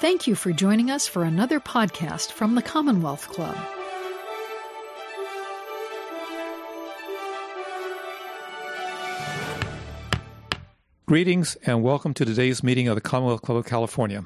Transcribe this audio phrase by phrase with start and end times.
[0.00, 3.54] Thank you for joining us for another podcast from the Commonwealth Club.
[11.04, 14.24] Greetings and welcome to today's meeting of the Commonwealth Club of California.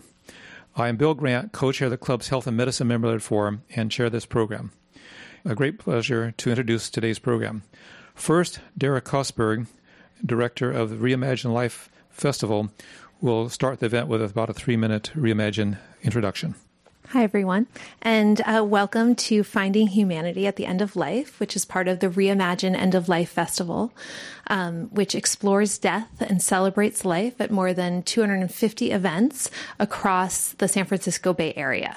[0.77, 3.65] I am Bill Grant, co chair of the club's Health and Medicine Member led Forum,
[3.75, 4.71] and chair this program.
[5.45, 7.65] A great pleasure to introduce today's program.
[8.15, 9.67] First, Derek Kosberg,
[10.25, 12.71] director of the Reimagine Life Festival,
[13.25, 16.55] will start the event with about a three minute Reimagine introduction.
[17.09, 17.67] Hi, everyone,
[18.03, 22.01] and uh, welcome to Finding Humanity at the End of Life, which is part of
[22.01, 23.93] the Reimagine End of Life Festival,
[24.49, 30.85] um, which explores death and celebrates life at more than 250 events across the San
[30.85, 31.97] Francisco Bay Area.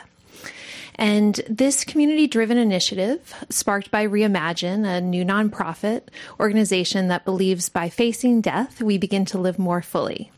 [0.96, 6.04] And this community driven initiative, sparked by Reimagine, a new nonprofit
[6.40, 10.32] organization that believes by facing death, we begin to live more fully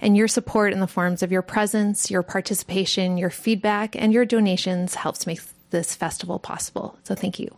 [0.00, 4.24] and your support in the forms of your presence, your participation, your feedback, and your
[4.24, 6.96] donations helps make this festival possible.
[7.04, 7.54] So thank you.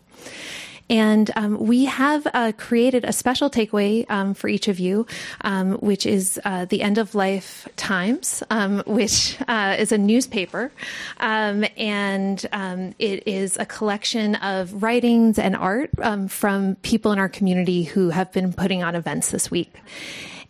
[0.88, 5.06] And um, we have uh, created a special takeaway um, for each of you,
[5.40, 10.70] um, which is uh, the End of Life Times, um, which uh, is a newspaper.
[11.18, 15.90] Um, and um, it is a collection of writings and art
[16.28, 19.74] from people in our community who have been putting on events this week.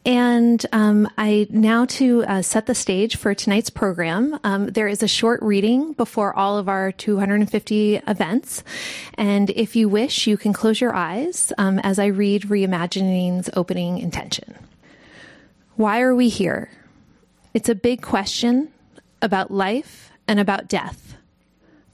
[0.07, 4.39] And um, I now to uh, set the stage for tonight's program.
[4.45, 8.63] Um, there is a short reading before all of our 250 events,
[9.15, 13.99] and if you wish, you can close your eyes um, as I read Reimagining's opening
[13.99, 14.55] intention.
[15.75, 16.71] Why are we here?
[17.53, 18.69] It's a big question
[19.21, 21.17] about life and about death.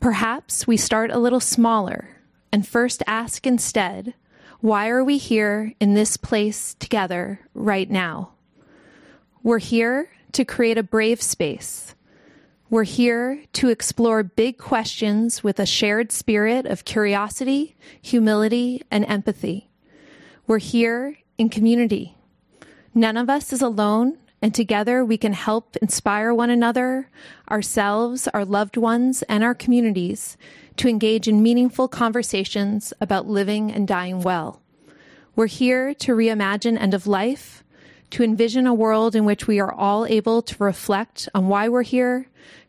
[0.00, 2.10] Perhaps we start a little smaller
[2.52, 4.12] and first ask instead
[4.62, 8.30] why are we here in this place together right now?
[9.42, 11.96] We're here to create a brave space.
[12.70, 19.68] We're here to explore big questions with a shared spirit of curiosity, humility, and empathy.
[20.46, 22.16] We're here in community.
[22.94, 27.08] None of us is alone, and together we can help inspire one another,
[27.48, 30.36] ourselves, our loved ones, and our communities
[30.76, 34.60] to engage in meaningful conversations about living and dying well.
[35.36, 37.62] We're here to reimagine end of life,
[38.10, 41.82] to envision a world in which we are all able to reflect on why we're
[41.82, 42.26] here,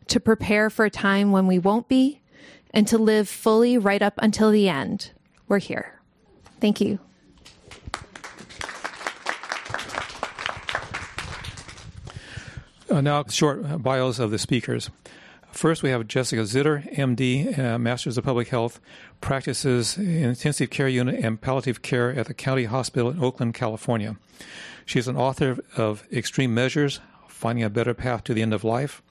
[0.08, 2.22] to prepare for a time when we won't be,
[2.72, 5.12] and to live fully right up until the end.
[5.48, 6.00] We're here.
[6.62, 7.00] Thank you.
[12.94, 14.92] Uh, now, short bios of the speakers.
[15.52, 18.80] First, we have Jessica Zitter, MD, uh, Masters of Public Health,
[19.20, 24.16] practices in intensive care unit and palliative care at the County Hospital in Oakland, California.
[24.86, 28.64] She is an author of Extreme Measures Finding a Better Path to the End of
[28.64, 29.02] Life.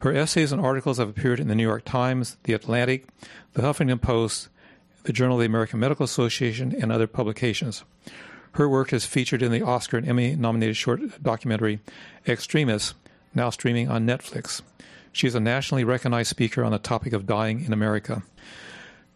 [0.00, 3.06] Her essays and articles have appeared in the New York Times, The Atlantic,
[3.54, 4.50] The Huffington Post,
[5.04, 7.82] the Journal of the American Medical Association, and other publications.
[8.52, 11.80] Her work is featured in the Oscar and Emmy nominated short documentary
[12.26, 12.92] Extremis,
[13.36, 14.62] now streaming on Netflix.
[15.12, 18.22] She is a nationally recognized speaker on the topic of dying in America.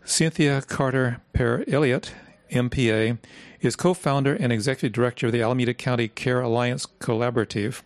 [0.05, 2.13] Cynthia Carter Perrilliat,
[2.51, 3.19] MPA,
[3.61, 7.83] is co founder and executive director of the Alameda County Care Alliance Collaborative,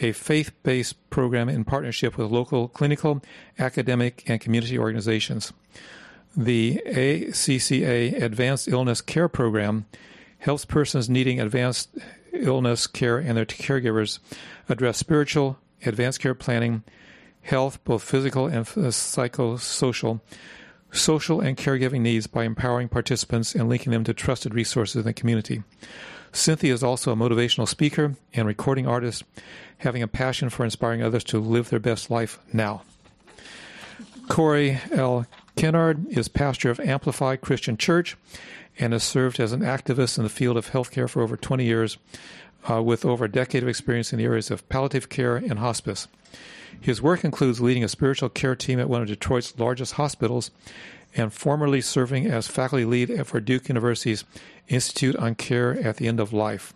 [0.00, 3.22] a faith based program in partnership with local clinical,
[3.58, 5.52] academic, and community organizations.
[6.36, 9.86] The ACCA Advanced Illness Care Program
[10.38, 11.96] helps persons needing advanced
[12.34, 14.18] illness care and their caregivers
[14.68, 16.82] address spiritual, advanced care planning,
[17.42, 20.20] health, both physical and psychosocial,
[20.92, 25.12] social and caregiving needs by empowering participants and linking them to trusted resources in the
[25.12, 25.62] community.
[26.32, 29.22] Cynthia is also a motivational speaker and recording artist,
[29.78, 32.82] having a passion for inspiring others to live their best life now.
[34.28, 35.26] Corey L.
[35.56, 38.16] Kennard is pastor of Amplify Christian Church
[38.78, 41.98] and has served as an activist in the field of healthcare for over 20 years,
[42.68, 46.08] uh, with over a decade of experience in the areas of palliative care and hospice.
[46.80, 50.50] His work includes leading a spiritual care team at one of Detroit's largest hospitals
[51.16, 54.24] and formerly serving as faculty lead for Duke University's
[54.68, 56.74] Institute on Care at the End of Life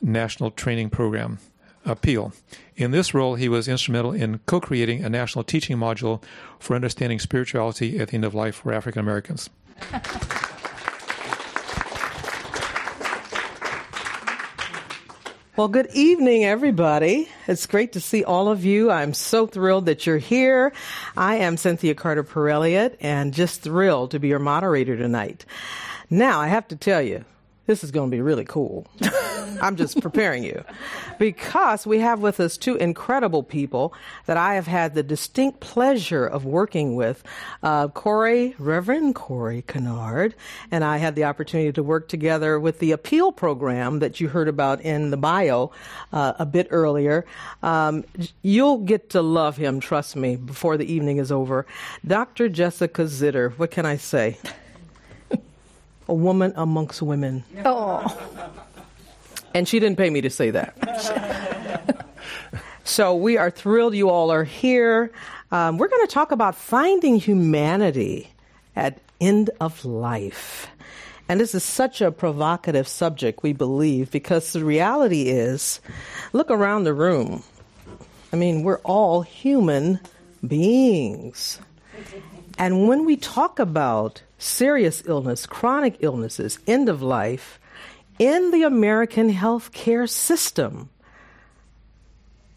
[0.00, 1.38] National Training Program.
[1.84, 2.32] Appeal.
[2.74, 6.20] In this role, he was instrumental in co creating a national teaching module
[6.58, 9.48] for understanding spirituality at the end of life for African Americans.
[15.56, 17.30] Well, good evening, everybody.
[17.48, 18.90] It's great to see all of you.
[18.90, 20.74] I'm so thrilled that you're here.
[21.16, 22.50] I am Cynthia Carter Per
[23.00, 25.46] and just thrilled to be your moderator tonight.
[26.10, 27.24] Now, I have to tell you,
[27.66, 28.86] this is going to be really cool.
[29.60, 30.64] I'm just preparing you
[31.18, 33.94] because we have with us two incredible people
[34.26, 37.22] that I have had the distinct pleasure of working with.
[37.62, 40.34] Uh, Corey, Reverend Corey Kennard,
[40.70, 44.48] and I had the opportunity to work together with the appeal program that you heard
[44.48, 45.70] about in the bio
[46.12, 47.24] uh, a bit earlier.
[47.62, 48.04] Um,
[48.42, 51.66] you'll get to love him, trust me, before the evening is over.
[52.06, 52.48] Dr.
[52.48, 54.38] Jessica Zitter, what can I say?
[56.08, 57.44] A woman amongst women.
[57.64, 58.04] Oh.
[59.54, 62.06] And she didn't pay me to say that.
[62.84, 65.10] so we are thrilled you all are here.
[65.50, 68.30] Um, we're going to talk about finding humanity
[68.74, 70.68] at end of life.
[71.28, 75.80] And this is such a provocative subject, we believe, because the reality is
[76.32, 77.42] look around the room.
[78.32, 80.00] I mean, we're all human
[80.46, 81.58] beings.
[82.58, 87.58] And when we talk about serious illness, chronic illnesses, end of life,
[88.18, 90.88] in the American healthcare system,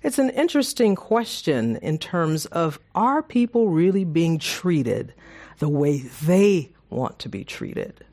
[0.01, 5.13] it's an interesting question in terms of are people really being treated
[5.59, 8.05] the way they want to be treated?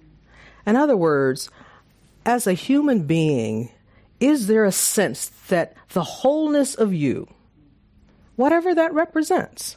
[0.67, 1.49] In other words,
[2.25, 3.71] as a human being,
[4.19, 7.29] is there a sense that the wholeness of you,
[8.35, 9.77] whatever that represents,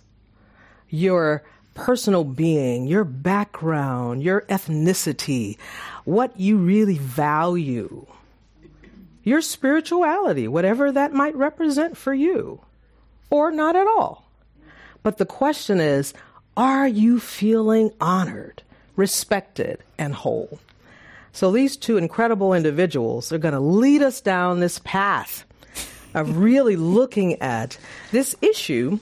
[0.90, 1.44] your
[1.80, 5.58] personal being, your background, your ethnicity,
[6.04, 8.06] what you really value,
[9.24, 12.60] your spirituality, whatever that might represent for you,
[13.30, 14.30] or not at all.
[15.04, 16.14] But the question is
[16.58, 18.62] are you feeling honored,
[18.98, 20.60] respected, and whole?
[21.32, 25.46] So these two incredible individuals are going to lead us down this path
[26.14, 27.78] of really looking at
[28.12, 29.00] this issue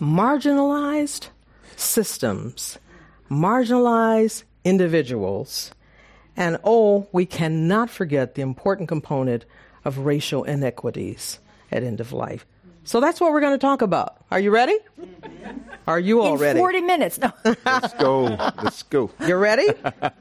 [0.00, 1.28] marginalized
[1.86, 2.78] systems,
[3.30, 5.70] marginalized individuals,
[6.36, 9.44] and oh, we cannot forget the important component
[9.84, 11.38] of racial inequities
[11.72, 12.46] at end of life.
[12.84, 14.16] So that's what we're going to talk about.
[14.30, 14.76] Are you ready?
[15.00, 15.58] Mm-hmm.
[15.88, 16.58] Are you all In ready?
[16.58, 17.18] 40 minutes.
[17.18, 17.32] No.
[17.64, 18.22] Let's go.
[18.62, 19.10] Let's go.
[19.26, 19.66] You ready?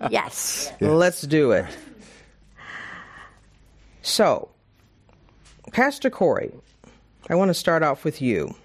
[0.10, 0.72] yes.
[0.80, 1.66] Let's do it.
[4.02, 4.50] So,
[5.72, 6.54] Pastor Corey,
[7.30, 8.56] I want to start off with you.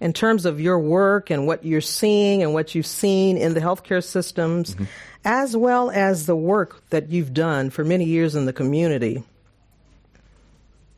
[0.00, 3.60] In terms of your work and what you're seeing and what you've seen in the
[3.60, 4.84] healthcare systems, Mm-hmm.
[5.24, 9.24] as well as the work that you've done for many years in the community,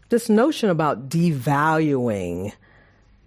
[0.09, 2.53] this notion about devaluing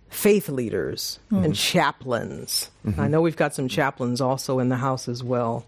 [0.09, 2.69] faith leaders and chaplains.
[2.97, 5.65] I know we've got some chaplains also in the house as well.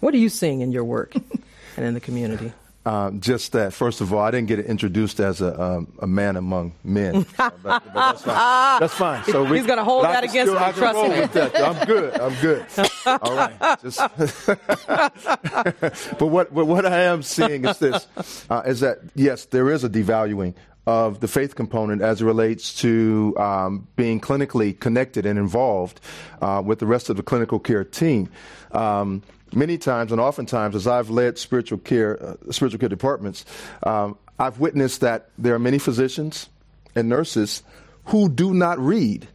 [0.00, 1.14] What are you seeing in your work
[1.76, 2.52] and in the community?
[2.84, 3.72] Uh, just that.
[3.72, 7.24] First of all, I didn't get introduced as a um, a man among men.
[7.36, 8.80] but, but that's fine.
[8.80, 9.22] That's fine.
[9.24, 11.08] So He's gonna hold but I that against still- me, I trust me.
[11.20, 11.62] With that.
[11.62, 12.20] I'm good.
[12.20, 12.66] I'm good.
[13.22, 13.54] All right.
[13.82, 13.98] Just
[16.18, 18.04] but what but what I am seeing is this:
[18.50, 20.54] uh, is that yes, there is a devaluing
[20.84, 26.00] of the faith component as it relates to um, being clinically connected and involved
[26.40, 28.28] uh, with the rest of the clinical care team.
[28.72, 29.22] Um,
[29.54, 33.44] many times and oftentimes, as I've led spiritual care, uh, spiritual care departments,
[33.82, 36.48] um, I've witnessed that there are many physicians
[36.94, 37.62] and nurses
[38.06, 39.28] who do not read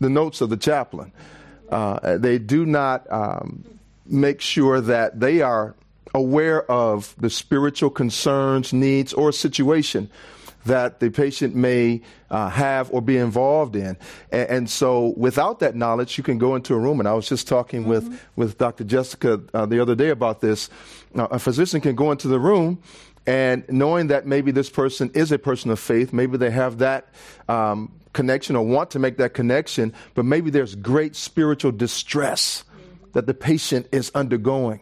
[0.00, 1.12] the notes of the chaplain.
[1.68, 3.64] Uh, they do not um,
[4.06, 5.74] make sure that they are
[6.12, 10.10] aware of the spiritual concerns, needs, or situation
[10.66, 13.96] that the patient may uh, have or be involved in.
[14.30, 17.28] And, and, so without that knowledge, you can go into a room, and I was
[17.28, 18.84] just talking with, with Dr.
[18.84, 20.68] Jessica uh, the other day about this.
[21.14, 22.82] Uh, a physician can go into the room
[23.26, 27.08] and knowing that maybe this person is a person of faith, maybe they have that
[27.48, 32.64] um, connection or want to make that connection, but maybe there's great spiritual distress
[33.12, 34.80] that the patient is undergoing.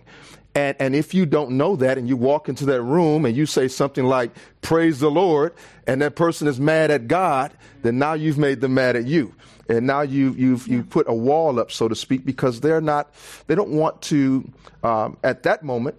[0.59, 3.47] And, and if you don't know that and you walk into that room and you
[3.47, 5.55] say something like, Praise the Lord,
[5.87, 9.33] and that person is mad at God, then now you've made them mad at you.
[9.69, 13.15] And now you, you've, you put a wall up, so to speak, because they're not,
[13.47, 14.51] they don't want to,
[14.83, 15.95] um, at that moment,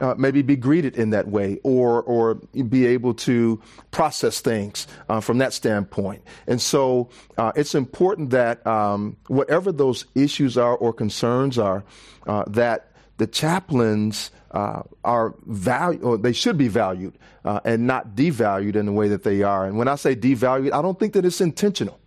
[0.00, 5.20] uh, maybe be greeted in that way or or be able to process things uh,
[5.20, 6.20] from that standpoint.
[6.48, 11.84] And so uh, it's important that um, whatever those issues are or concerns are,
[12.26, 18.14] uh, that the chaplains uh, are valued or they should be valued uh, and not
[18.14, 19.66] devalued in the way that they are.
[19.66, 21.98] And when I say devalued, I don't think that it's intentional.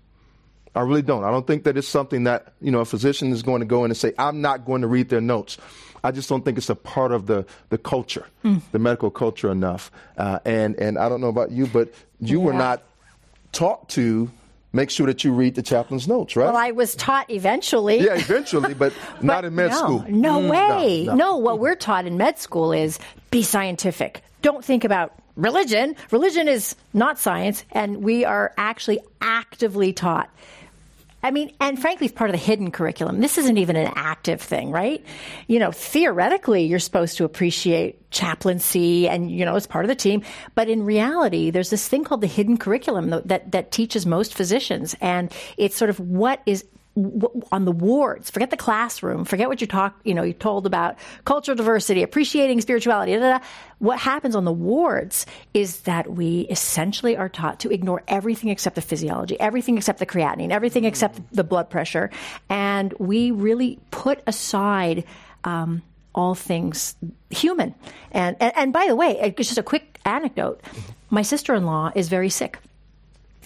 [0.76, 1.24] I really don't.
[1.24, 3.84] I don't think that it's something that you know a physician is going to go
[3.84, 5.58] in and say, "I'm not going to read their notes."
[6.04, 8.28] I just don't think it's a part of the the culture,
[8.72, 9.92] the medical culture enough.
[10.18, 12.84] Uh, and and I don't know about you, but you were not
[13.54, 14.30] taught to
[14.78, 16.46] make sure that you read the chaplain's notes, right?
[16.46, 18.00] Well, I was taught eventually.
[18.00, 20.00] yeah, eventually, but, not in med no, school.
[20.02, 21.04] Mm, no way.
[21.06, 21.16] no.
[21.16, 23.00] No, what we're taught in med school is
[23.32, 24.22] be scientific.
[24.44, 25.96] Don't think about religion.
[26.12, 30.30] Religion is not science, and we are actually actively taught.
[31.24, 33.20] I mean, and frankly, it's part of the hidden curriculum.
[33.20, 35.04] This isn't even an active thing, right?
[35.48, 39.96] You know, theoretically, you're supposed to appreciate chaplaincy and, you know, it's part of the
[39.96, 40.22] team.
[40.54, 44.96] But in reality, there's this thing called the hidden curriculum that, that teaches most physicians.
[45.02, 46.64] And it's sort of what is
[47.52, 48.32] on the wards.
[48.32, 49.26] Forget the classroom.
[49.26, 50.00] Forget what you talk.
[50.04, 53.14] You know, you told about cultural diversity, appreciating spirituality.
[53.14, 53.46] Da, da, da.
[53.80, 58.76] What happens on the wards is that we essentially are taught to ignore everything except
[58.76, 60.90] the physiology, everything except the creatinine, everything mm-hmm.
[60.90, 62.10] except the blood pressure,
[62.50, 65.04] and we really put aside.
[65.44, 65.84] Um,
[66.16, 66.96] all things
[67.30, 67.76] human.
[68.12, 70.64] And, and, and by the way, it's just a quick anecdote.
[70.64, 70.92] Mm-hmm.
[71.12, 72.58] My sister-in-law is very sick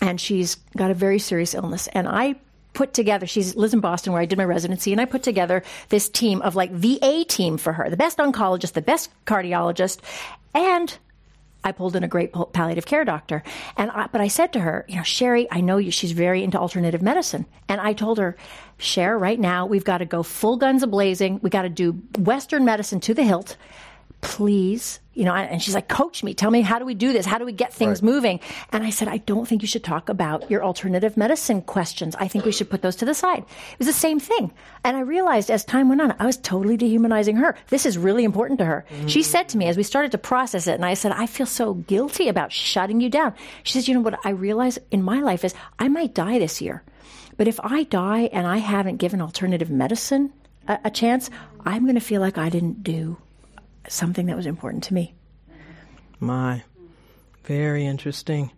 [0.01, 1.88] and she's got a very serious illness.
[1.88, 2.36] And I
[2.73, 5.63] put together, she lives in Boston where I did my residency, and I put together
[5.89, 9.99] this team of like VA team for her, the best oncologist, the best cardiologist,
[10.53, 10.97] and
[11.63, 13.43] I pulled in a great palliative care doctor.
[13.77, 16.43] And I, but I said to her, you know, Sherry, I know you, she's very
[16.43, 17.45] into alternative medicine.
[17.69, 18.35] And I told her,
[18.77, 21.39] Cher, right now we've got to go full guns a blazing.
[21.43, 23.57] We got to do Western medicine to the hilt.
[24.21, 27.25] Please, you know, and she's like, coach me, tell me how do we do this?
[27.25, 28.11] How do we get things Right.
[28.11, 28.39] moving?
[28.71, 32.15] And I said, I don't think you should talk about your alternative medicine questions.
[32.15, 33.39] I think we should put those to the side.
[33.39, 34.53] It was the same thing.
[34.83, 37.57] And I realized as time went on, I was totally dehumanizing her.
[37.69, 38.85] This is really important to her.
[39.07, 39.25] She mm.
[39.25, 41.73] said to me as we started to process it, and I said, I feel so
[41.73, 43.33] guilty about shutting you down.
[43.63, 46.61] She says, you know what I realize in my life is I might die this
[46.61, 46.83] year.
[47.37, 50.31] But if I die and I haven't given alternative medicine
[50.67, 51.31] a, a chance,
[51.65, 53.17] I'm going to feel like I didn't do
[53.88, 55.13] something that was important to me.
[56.19, 56.63] My,
[57.43, 58.51] very interesting.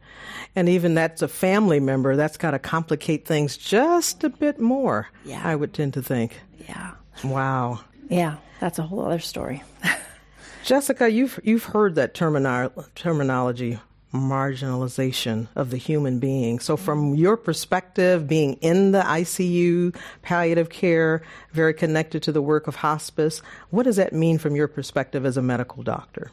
[0.56, 5.08] And even that's a family member, that's got to complicate things just a bit more,
[5.25, 5.42] Yeah.
[5.44, 6.39] I would tend to think.
[6.68, 6.92] Yeah.
[7.24, 7.80] Wow.
[8.10, 8.38] Yeah.
[8.60, 9.63] That's a whole other story.
[10.63, 13.80] Jessica, you've, you've heard that termino- terminology,
[14.13, 16.60] marginalization of the human being.
[16.60, 22.67] So, from your perspective, being in the ICU, palliative care, very connected to the work
[22.67, 23.41] of hospice,
[23.72, 26.32] what does that mean from your perspective as a medical doctor?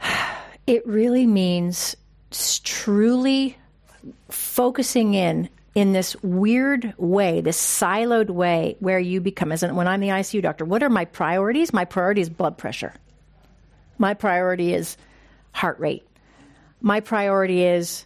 [0.66, 1.94] It really means
[2.30, 3.58] truly
[4.30, 10.00] focusing in in this weird way, this siloed way where you become as when I'm
[10.00, 11.72] the ICU doctor, what are my priorities?
[11.72, 12.94] My priority is blood pressure.
[13.98, 14.96] My priority is
[15.52, 16.06] heart rate.
[16.84, 18.04] My priority is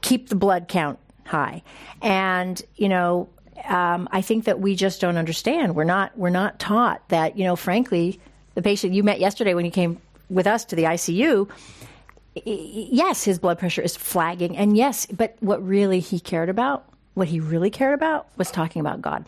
[0.00, 1.64] keep the blood count high.
[2.00, 3.28] And, you know,
[3.64, 5.74] um, I think that we just don't understand.
[5.74, 8.20] We're not we're not taught that, you know, frankly,
[8.54, 10.00] the patient you met yesterday when you came
[10.30, 11.50] with us to the ICU,
[12.44, 17.26] yes, his blood pressure is flagging, and yes, but what really he cared about, what
[17.26, 19.24] he really cared about, was talking about God.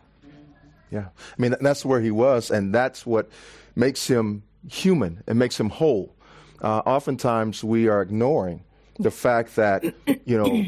[0.91, 1.07] Yeah.
[1.07, 3.29] I mean, that's where he was, and that's what
[3.75, 6.15] makes him human and makes him whole.
[6.63, 8.63] Uh, oftentimes, we are ignoring
[8.99, 9.85] the fact that,
[10.25, 10.65] you know,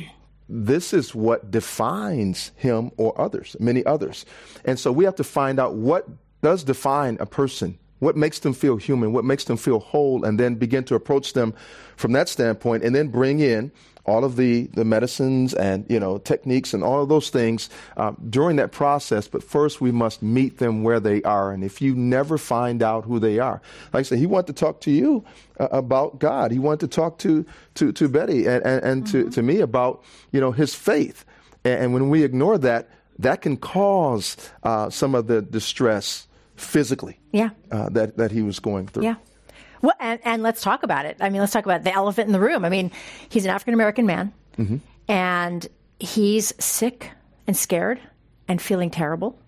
[0.49, 4.25] this is what defines him or others, many others.
[4.65, 6.09] And so we have to find out what
[6.43, 10.39] does define a person, what makes them feel human, what makes them feel whole, and
[10.39, 11.55] then begin to approach them
[11.97, 13.73] from that standpoint, and then bring in
[14.07, 18.13] all of the, the medicines and you know techniques and all of those things uh,
[18.31, 19.29] during that process.
[19.29, 21.51] But first, we must meet them where they are.
[21.53, 23.61] And if you never find out who they are,
[23.93, 25.25] like I said, he wanted to talk to you
[25.61, 26.53] uh, about God.
[26.53, 27.45] He wanted to talk to
[27.75, 31.25] to, to Betty and, and, and to, to me about you know his faith.
[31.65, 37.19] And, and when we ignore that, that can cause uh, some of the distress physically
[37.33, 37.51] Yeah.
[37.71, 39.05] uh, that that he was going through.
[39.05, 39.17] Yeah.
[39.83, 41.17] Well, and, and let's talk about it.
[41.21, 42.65] I mean, let's talk about the elephant in the room.
[42.65, 42.91] I mean,
[43.29, 44.77] he's an African American man, mm-hmm.
[45.09, 45.67] and
[45.99, 47.11] he's sick
[47.47, 48.01] and scared
[48.49, 49.39] and feeling terrible.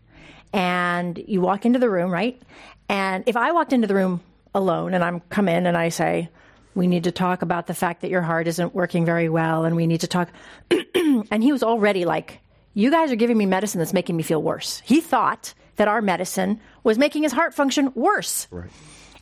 [0.53, 2.41] And you walk into the room, right?
[2.89, 4.21] And if I walked into the room
[4.55, 6.31] alone and I'm come in and I say,
[6.75, 9.77] we need to talk about the fact that your heart isn't working very well and
[9.77, 10.31] we need to talk.
[10.71, 12.41] and he was already like,
[12.75, 14.81] you guys are giving me medicine that's making me feel worse.
[14.85, 18.47] He thought that our medicine was making his heart function worse.
[18.51, 18.71] Right.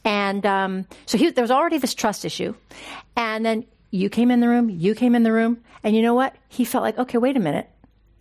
[0.06, 2.54] And um, so he, there was already this trust issue.
[3.16, 6.14] And then you came in the room, you came in the room, and you know
[6.14, 6.34] what?
[6.48, 7.68] He felt like, okay, wait a minute.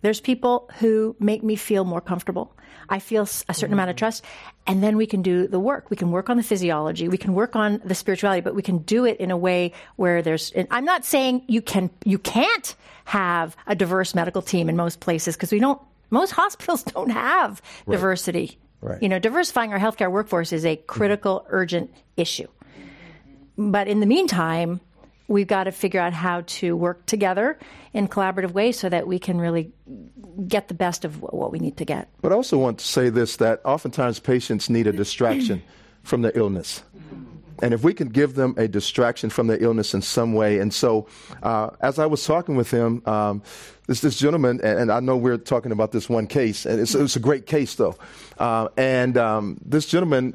[0.02, 2.54] There's people who make me feel more comfortable.
[2.88, 4.24] I feel a certain amount of trust.
[4.66, 5.88] And then we can do the work.
[5.88, 7.08] We can work on the physiology.
[7.08, 10.22] We can work on the spirituality, but we can do it in a way where
[10.22, 12.74] there's, and I'm not saying you can, you can't
[13.04, 17.62] have a diverse medical team in most places because we don't, most hospitals don't have
[17.88, 18.58] diversity.
[18.80, 19.02] Right.
[19.02, 21.54] You know, diversifying our healthcare workforce is a critical, mm-hmm.
[21.54, 22.48] urgent issue.
[23.58, 24.80] But in the meantime,
[25.28, 27.58] we've got to figure out how to work together
[27.92, 29.72] in collaborative ways so that we can really
[30.46, 32.08] get the best of what we need to get.
[32.20, 35.62] But I also want to say this that oftentimes patients need a distraction
[36.02, 36.82] from their illness.
[37.62, 40.58] And if we can give them a distraction from their illness in some way.
[40.58, 41.06] And so,
[41.42, 43.42] uh, as I was talking with him, um,
[43.86, 46.94] this, this gentleman, and, and, I know we're talking about this one case, and it's,
[46.94, 47.96] it's a great case, though.
[48.38, 50.34] Uh, and um, this gentleman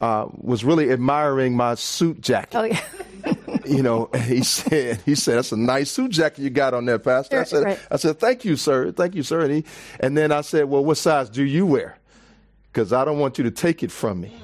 [0.00, 2.56] uh, was really admiring my suit jacket.
[2.56, 2.82] Oh, yeah.
[3.66, 6.98] you know, he said, he said, that's a nice suit jacket you got on there,
[6.98, 7.40] Pastor.
[7.40, 7.78] I said, right.
[7.90, 8.92] I said, thank you, sir.
[8.92, 9.42] Thank you, sir.
[9.42, 9.64] And, he,
[10.00, 11.98] and then I said, well, what size do you wear?
[12.72, 14.34] Because I don't want you to take it from me.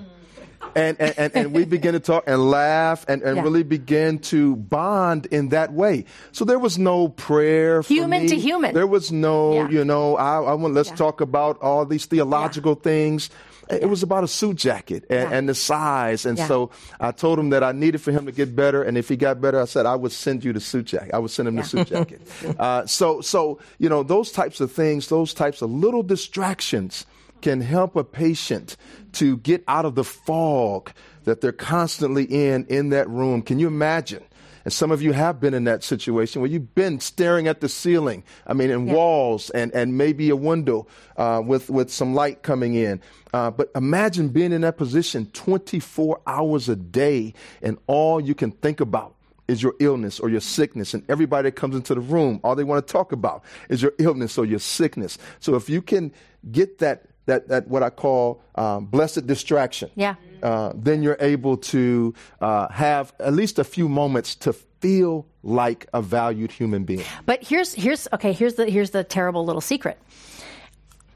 [0.74, 3.42] And, and, and, and, we begin to talk and laugh and, and Yeah.
[3.42, 6.04] really begin to bond in that way.
[6.32, 7.80] So there was no prayer.
[7.82, 8.28] Human me.
[8.28, 8.74] to human.
[8.74, 9.68] There was no, Yeah.
[9.70, 10.96] you know, I, I want, let's Yeah.
[10.96, 13.30] talk about all these theological things.
[13.68, 16.24] It was about a suit jacket and, and the size.
[16.24, 16.70] And so
[17.00, 18.82] I told him that I needed for him to get better.
[18.82, 21.10] And if he got better, I said, I would send you the suit jacket.
[21.12, 22.20] I would send him the suit jacket.
[22.60, 27.06] uh, so, so, you know, those types of things, those types of little distractions
[27.46, 28.76] can help a patient
[29.12, 30.90] to get out of the fog
[31.22, 33.40] that they're constantly in in that room.
[33.40, 34.24] Can you imagine?
[34.64, 37.68] And some of you have been in that situation where you've been staring at the
[37.68, 42.42] ceiling, I mean, in walls and, and maybe a window uh, with, with some light
[42.42, 43.00] coming in.
[43.32, 48.50] Uh, but imagine being in that position 24 hours a day and all you can
[48.50, 49.14] think about
[49.46, 50.94] is your illness or your sickness.
[50.94, 53.92] And everybody that comes into the room, all they want to talk about is your
[53.98, 55.16] illness or your sickness.
[55.38, 56.12] So if you can
[56.50, 60.14] get that, that, that what I call um, blessed distraction, Yeah.
[60.42, 65.86] uh, then you're able to uh, have at least a few moments to feel like
[65.92, 67.02] a valued human being.
[67.24, 68.32] But here's here's okay.
[68.32, 69.98] Here's the here's the terrible little secret.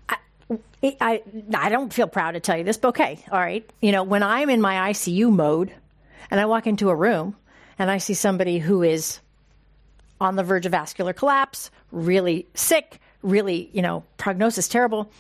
[0.09, 0.17] I,
[1.01, 1.23] I
[1.55, 3.69] I don't feel proud to tell you this, but okay, all right.
[3.81, 5.73] You know, when I'm in my ICU mode,
[6.31, 7.37] and I walk into a room,
[7.79, 9.21] and I see somebody who is
[10.21, 15.11] on the verge of vascular collapse, really sick, really you know prognosis terrible.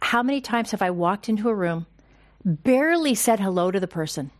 [0.00, 1.86] How many times have I walked into a room,
[2.44, 4.30] barely said hello to the person?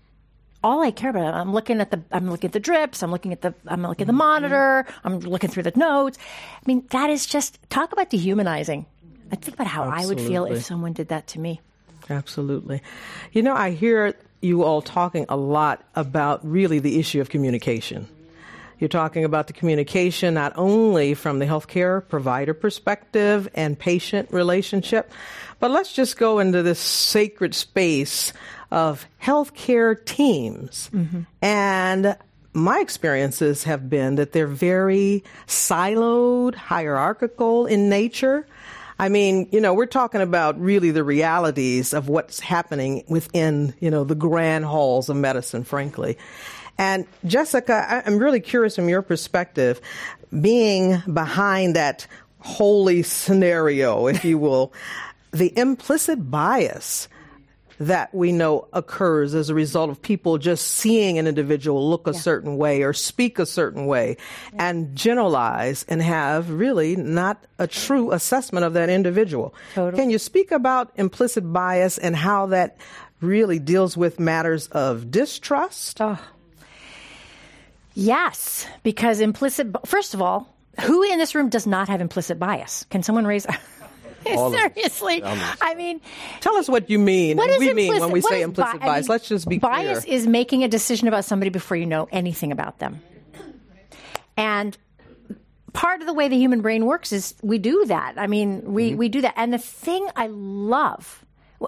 [0.63, 1.35] all I care about.
[1.35, 3.03] I'm looking at the I'm looking at the drips.
[3.03, 4.19] I'm looking at the I'm looking at the mm-hmm.
[4.19, 4.87] monitor.
[5.05, 6.19] I'm looking through the notes.
[6.55, 8.87] I mean, that is just talk about dehumanizing.
[9.31, 11.61] I think about how I would feel if someone did that to me.
[12.09, 12.83] Absolutely.
[13.33, 18.09] You know, I hear you all talking a lot about really the issue of communication.
[18.79, 25.11] You're talking about the communication not only from the healthcare provider perspective and patient relationship,
[25.59, 28.33] but let's just go into this sacred space
[28.71, 30.91] of healthcare teams.
[30.93, 31.23] Mm-hmm.
[31.43, 32.17] And
[32.53, 38.47] my experiences have been that they're very siloed, hierarchical in nature.
[39.01, 43.91] I mean, you know, we're talking about really the realities of what's happening within, you
[43.91, 46.19] know, the grand halls of medicine, frankly.
[46.79, 49.81] And Jessica, I'm really curious from your perspective,
[50.41, 52.07] being behind that
[52.39, 54.73] holy scenario, if you will,
[55.33, 57.09] the implicit bias
[57.81, 62.15] that we know occurs as a result of people just seeing an individual look a
[62.15, 64.17] certain way or speak a certain way
[64.55, 69.55] and generalize and have really not a true assessment of that individual.
[69.75, 72.79] Can you speak about implicit bias and how that
[73.21, 76.01] really deals with matters of distrust?
[76.01, 76.19] Oh,
[78.01, 79.69] Yes, because implicit.
[79.85, 80.49] First of all,
[80.83, 82.87] who in this room does not have implicit bias?
[82.91, 83.45] Can someone raise?
[84.27, 84.61] All of us.
[84.75, 86.01] Seriously, I mean,
[86.41, 87.37] Tell us what you mean.
[87.37, 89.05] What and is we mean implicit- when we say implicit bi- I bias.
[89.09, 89.73] mean, Let's just be clear.
[89.73, 90.15] bias clear.
[90.17, 93.01] is making a decision about somebody before you know anything about them.
[94.37, 94.77] And
[95.73, 98.15] part of the way the human brain works is we do that.
[98.17, 98.99] I mean, we, Mm-hmm.
[98.99, 99.35] we do that.
[99.37, 101.25] And the thing I love,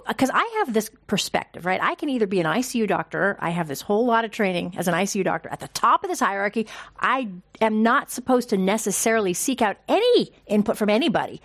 [0.07, 1.81] because I have this perspective, right?
[1.83, 4.87] I can either be an ICU doctor, I have this whole lot of training as
[4.87, 6.67] an ICU doctor at the top of this hierarchy.
[6.99, 7.29] I
[7.61, 11.41] am not supposed to necessarily seek out any input from anybody.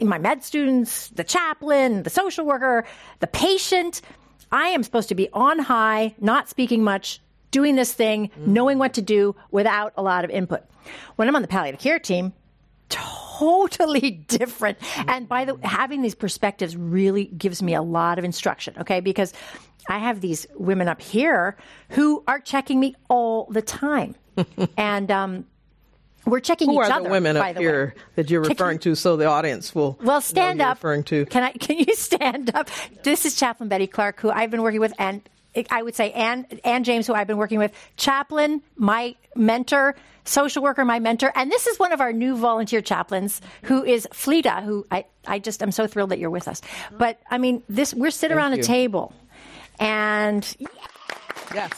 [0.00, 2.84] My med students, the chaplain, the social worker,
[3.20, 4.02] the patient.
[4.52, 8.94] I am supposed to be on high, not speaking much, doing this thing, knowing what
[8.94, 10.62] to do without a lot of input.
[11.16, 12.34] When I'm on the palliative care team,
[12.88, 14.78] totally different.
[15.08, 19.00] And by the having these perspectives really gives me a lot of instruction, okay?
[19.00, 19.32] Because
[19.88, 21.56] I have these women up here
[21.90, 24.14] who are checking me all the time.
[24.76, 25.46] and um,
[26.26, 27.04] we're checking Who each are other.
[27.04, 28.02] the women up the here way.
[28.16, 30.78] that you're Checking- referring to so the audience will Well, know stand you're up.
[30.78, 31.24] referring to?
[31.26, 31.52] Can I?
[31.52, 32.68] Can you stand up?
[33.04, 35.22] This is Chaplain Betty Clark, who I've been working with, and
[35.70, 37.72] I would say Ann, Ann James, who I've been working with.
[37.96, 42.80] Chaplain, my mentor, social worker, my mentor, and this is one of our new volunteer
[42.80, 46.62] chaplains, who is Fleta, who I, I just I'm so thrilled that you're with us.
[46.92, 48.60] But I mean, this we're sitting around you.
[48.60, 49.12] a table,
[49.78, 50.56] and
[51.54, 51.72] Yes.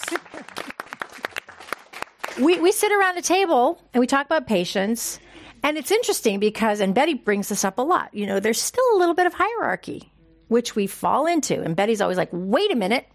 [2.41, 5.19] we, we sit around a table and we talk about patients.
[5.63, 8.85] And it's interesting because, and Betty brings this up a lot, you know, there's still
[8.95, 10.13] a little bit of hierarchy,
[10.49, 11.61] which we fall into.
[11.61, 13.09] And Betty's always like, wait a minute.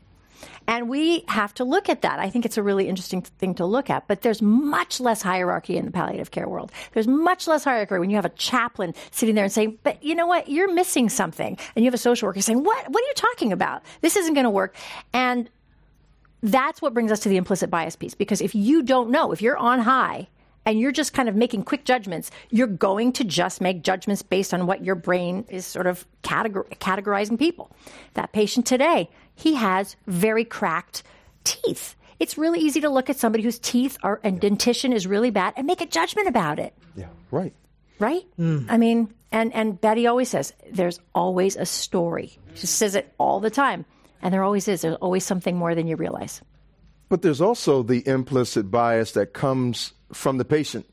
[0.68, 2.20] And we have to look at that.
[2.20, 4.08] I think it's a really interesting thing to look at.
[4.08, 6.72] But there's much less hierarchy in the palliative care world.
[6.94, 10.16] There's much less hierarchy when you have a chaplain sitting there and saying, but you
[10.16, 10.50] know what?
[10.50, 11.58] You're missing something.
[11.76, 12.90] And you have a social worker saying, what?
[12.90, 13.84] What are you talking about?
[14.02, 14.76] This isn't going to work.
[15.14, 15.50] And
[16.42, 18.14] that's what brings us to the implicit bias piece.
[18.14, 20.28] Because if you don't know, if you're on high
[20.66, 24.54] and you're just kind of making quick judgments, you're going to just make judgments based
[24.54, 27.72] on what your brain is sort of categor- categorizing people.
[28.14, 31.04] That patient today, he has very cracked
[31.44, 31.96] teeth.
[32.20, 35.54] It's really easy to look at somebody whose teeth are and dentition is really bad
[35.58, 36.74] and make a judgment about it.
[36.96, 37.54] Yeah, right.
[38.00, 38.24] Right?
[38.40, 38.68] Mm.
[38.70, 42.38] I mean, and, and Betty always says, there's always a story.
[42.54, 43.86] She says it all the time.
[44.22, 44.82] And there always is.
[44.82, 46.42] There's always something more than you realize.
[47.10, 50.86] But there's also the implicit bias that comes from the patient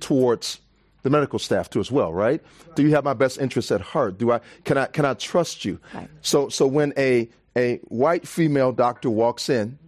[0.00, 0.60] towards
[1.02, 2.42] the medical staff too as well, right?
[2.74, 4.18] Do you have my best interests at heart?
[4.18, 5.78] Do I can I can I trust you?
[5.94, 6.08] Right.
[6.20, 9.78] So so when a a white female doctor walks in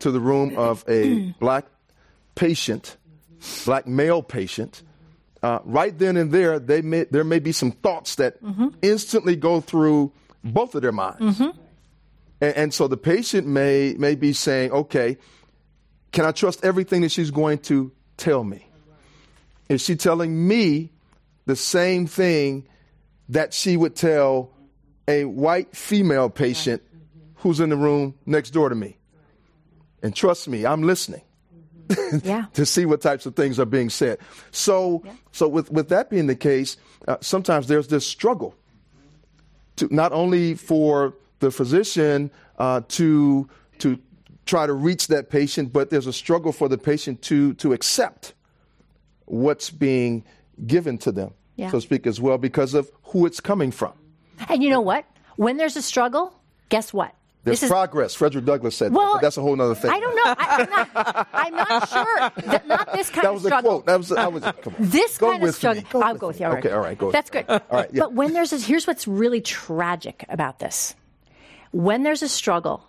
[0.00, 1.66] to the room of a black
[2.34, 2.96] patient,
[3.64, 4.82] black male patient,
[5.42, 8.38] uh, right then and there, they may, there may be some thoughts that
[8.82, 10.10] instantly go through
[10.42, 11.40] both of their minds.
[12.40, 15.18] And, and so the patient may may be saying, okay,
[16.12, 18.66] can I trust everything that she's going to tell me?
[19.68, 20.90] Is she telling me
[21.46, 22.66] the same thing
[23.28, 24.50] that she would tell
[25.08, 26.82] a white female patient
[27.36, 28.96] who's in the room next door to me?
[30.02, 31.22] And trust me, I'm listening
[32.22, 32.46] Yeah.
[32.54, 34.18] to see what types of things are being said.
[34.50, 36.76] So, so with, with that being the case,
[37.08, 38.54] uh, sometimes there's this struggle
[39.76, 43.48] to not only for the physician uh, to
[43.78, 43.98] to
[44.46, 48.34] try to reach that patient, but there's a struggle for the patient to to accept
[49.26, 50.24] what's being
[50.66, 51.68] given to them, Yeah.
[51.70, 53.92] so to speak, as well, because of who it's coming from.
[54.48, 55.04] And you know what?
[55.36, 56.34] When there's a struggle,
[56.68, 57.14] guess what?
[57.44, 58.14] There's This is- progress.
[58.14, 59.90] Frederick Douglass said that, Well, but that's a whole other thing.
[59.90, 60.34] I don't know.
[60.38, 62.18] I, I'm, not, I'm not sure.
[62.46, 63.80] That, not this kind of struggle.
[63.80, 64.24] That was a quote.
[64.24, 64.44] That was.
[64.44, 64.62] I was.
[64.62, 64.90] Come on.
[64.90, 65.82] This Go kind of struggle.
[65.82, 65.88] me.
[65.90, 66.46] Go I'll with go with you.
[66.46, 66.64] All right.
[66.64, 66.74] Okay.
[66.74, 66.96] All right.
[66.98, 67.10] Go.
[67.10, 67.44] That's good.
[67.48, 67.90] All right.
[67.92, 68.00] Yeah.
[68.00, 70.94] But when there's a, here's what's really tragic about this.
[71.72, 72.86] When there's a struggle,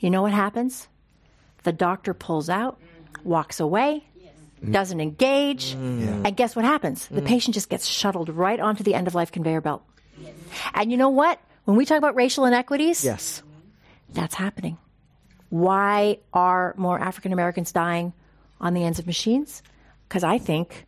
[0.00, 0.88] you know what happens?
[1.62, 2.80] The doctor pulls out,
[3.22, 4.04] walks away,
[4.68, 7.06] doesn't engage, and guess what happens?
[7.08, 7.26] The mm.
[7.26, 9.82] patient just gets shuttled right onto the end of life conveyor belt.
[10.74, 11.40] And you know what?
[11.64, 13.42] When we talk about racial inequities, Yes.
[14.10, 14.78] that's happening.
[15.50, 18.12] Why are more African Americans dying
[18.60, 19.62] on the ends of machines?
[20.08, 20.86] Because I think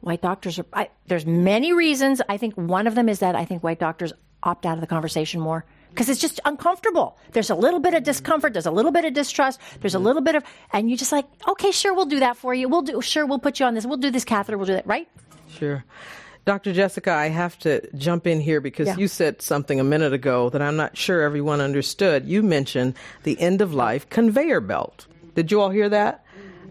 [0.00, 0.66] white doctors are.
[0.72, 2.22] I, there's many reasons.
[2.28, 4.86] I think one of them is that I think white doctors opt out of the
[4.86, 7.16] conversation more because it's just uncomfortable.
[7.32, 8.52] There's a little bit of discomfort.
[8.52, 9.60] There's a little bit of distrust.
[9.80, 12.54] There's a little bit of, and you just like, okay, sure, we'll do that for
[12.54, 12.68] you.
[12.68, 13.84] We'll do, sure, we'll put you on this.
[13.86, 14.56] We'll do this catheter.
[14.58, 15.08] We'll do that, right?
[15.48, 15.84] Sure.
[16.44, 16.72] Dr.
[16.72, 18.96] Jessica, I have to jump in here because Yeah.
[18.96, 22.24] you said something a minute ago that I'm not sure everyone understood.
[22.26, 25.06] You mentioned the end of life conveyor belt.
[25.34, 26.24] Did you all hear that?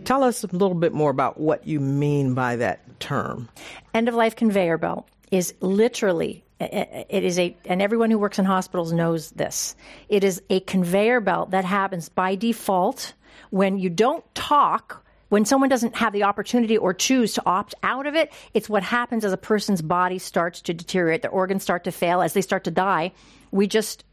[0.04, 3.50] Tell us a little bit more about what you mean by that term.
[3.94, 8.46] end of life conveyor belt is literally it is a and everyone who works in
[8.46, 9.76] hospitals knows this.
[10.10, 13.14] It is a conveyor belt that happens by default
[13.50, 18.08] when you don't talk when someone doesn't have the opportunity or choose to opt out
[18.08, 21.84] of it it's what happens as a person's body starts to deteriorate their organs start
[21.84, 23.12] to fail as they start to die.
[23.52, 24.04] We just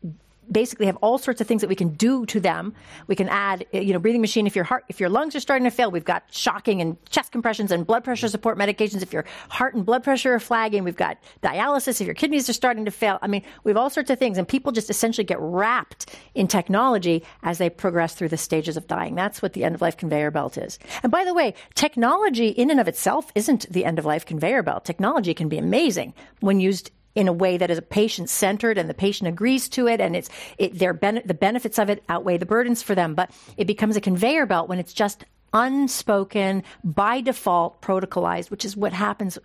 [0.50, 2.74] basically have all sorts of things that we can do to them.
[3.06, 5.40] We can add, uh, you know, breathing machine if your heart, if your lungs are
[5.40, 5.90] starting to fail.
[5.90, 9.02] We've got shocking and chest compressions and blood pressure support medications.
[9.02, 12.00] If your heart and blood pressure are flagging, we've got dialysis.
[12.00, 14.38] If your kidneys are starting to fail, I mean, we have all sorts of things,
[14.38, 18.86] and people just essentially get wrapped in technology as they progress through the stages of
[18.86, 19.14] dying.
[19.14, 20.78] That's what the end of life conveyor belt is.
[21.02, 24.62] And by the way, technology in and of itself isn't the end of life conveyor
[24.62, 24.84] belt.
[24.84, 28.94] Technology can be amazing when used in a way that is patient centered and the
[28.94, 32.46] patient agrees to it and it's it, their ben- the benefits of it outweigh the
[32.46, 37.80] burdens for them but it becomes a conveyor belt when it's just unspoken by default
[37.80, 39.38] protocolized which is what happens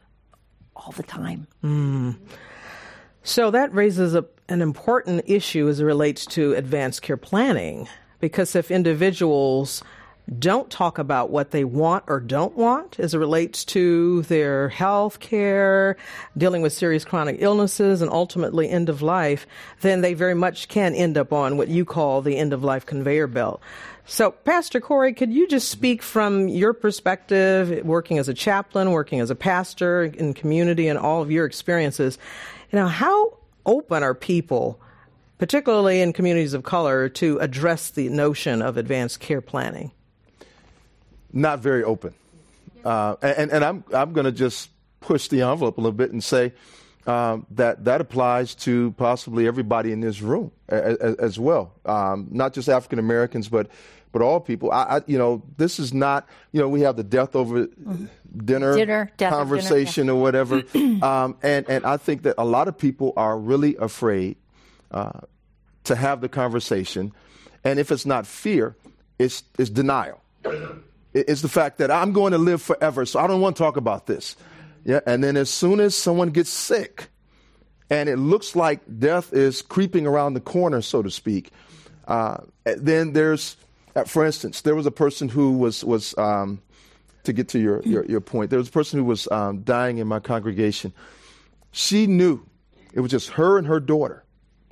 [0.75, 2.11] all the time hmm.
[3.23, 7.87] So that raises a, an important issue as it relates to advanced care planning.
[8.19, 9.83] Because if individuals
[10.37, 15.19] don't talk about what they want or don't want as it relates to their health
[15.19, 15.97] care,
[16.37, 19.47] dealing with serious chronic illnesses, and ultimately end of life,
[19.81, 22.85] then they very much can end up on what you call the end of life
[22.85, 23.61] conveyor belt.
[24.05, 29.19] So, Pastor Corey, could you just speak from your perspective, working as a chaplain, working
[29.19, 32.17] as a pastor in community, and all of your experiences?
[32.71, 34.79] You know, how open are people,
[35.37, 39.91] particularly in communities of color, to address the notion of advanced care planning?
[41.31, 42.13] Not very open.
[42.83, 46.23] Uh, and, and I'm, I'm going to just push the envelope a little bit and
[46.23, 46.53] say
[47.07, 52.53] um, that that applies to possibly everybody in this room as, as well, um, not
[52.53, 53.69] just African Americans, but
[54.11, 54.71] but all people.
[54.71, 57.67] I, I, you know, this is not, you know, we have the death over
[58.35, 60.13] dinner, Dinner, death over dinner, conversation yeah.
[60.13, 60.63] or whatever,
[61.01, 64.37] um, and and I think that a lot of people are really afraid
[64.91, 65.21] uh,
[65.85, 67.13] to have the conversation,
[67.63, 68.75] and if it's not fear,
[69.17, 70.21] it's it's denial.
[71.13, 73.77] It's the fact that I'm going to live forever, so I don't want to talk
[73.77, 74.35] about this.
[74.85, 77.09] Yeah, and then as soon as someone gets sick,
[77.89, 81.51] and it looks like death is creeping around the corner, so to speak,
[82.07, 83.57] uh, then there's,
[83.95, 86.61] uh, for instance, there was a person who was was um,
[87.23, 88.51] to get to your, your your point.
[88.51, 90.93] There was a person who was um, dying in my congregation.
[91.71, 92.45] She knew
[92.93, 94.23] it was just her and her daughter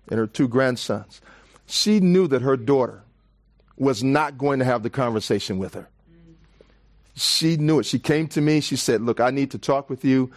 [0.10, 1.20] and her two grandsons.
[1.66, 3.04] She knew that her daughter
[3.76, 5.90] was not going to have the conversation with her
[7.18, 7.86] she knew it.
[7.86, 8.62] She came to me.
[8.62, 10.32] She said, Look, I need to talk with you.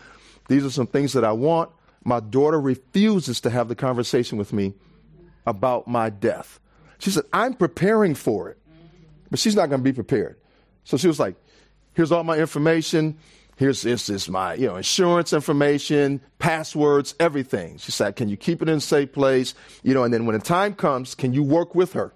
[0.49, 1.71] These are some things that I want.
[2.05, 4.75] My daughter refuses to have the conversation with me
[5.47, 6.59] about my death.
[6.99, 8.59] She said, I'm preparing for it,
[9.31, 10.39] but she's not going to be prepared.
[10.85, 11.37] So she was like,
[11.93, 13.19] Here's all my information.
[13.57, 17.77] Here's this is my you know insurance information, passwords, everything.
[17.77, 19.55] She said, "Can you keep it in a safe place?
[19.83, 22.15] You know, and then when the time comes, can you work with her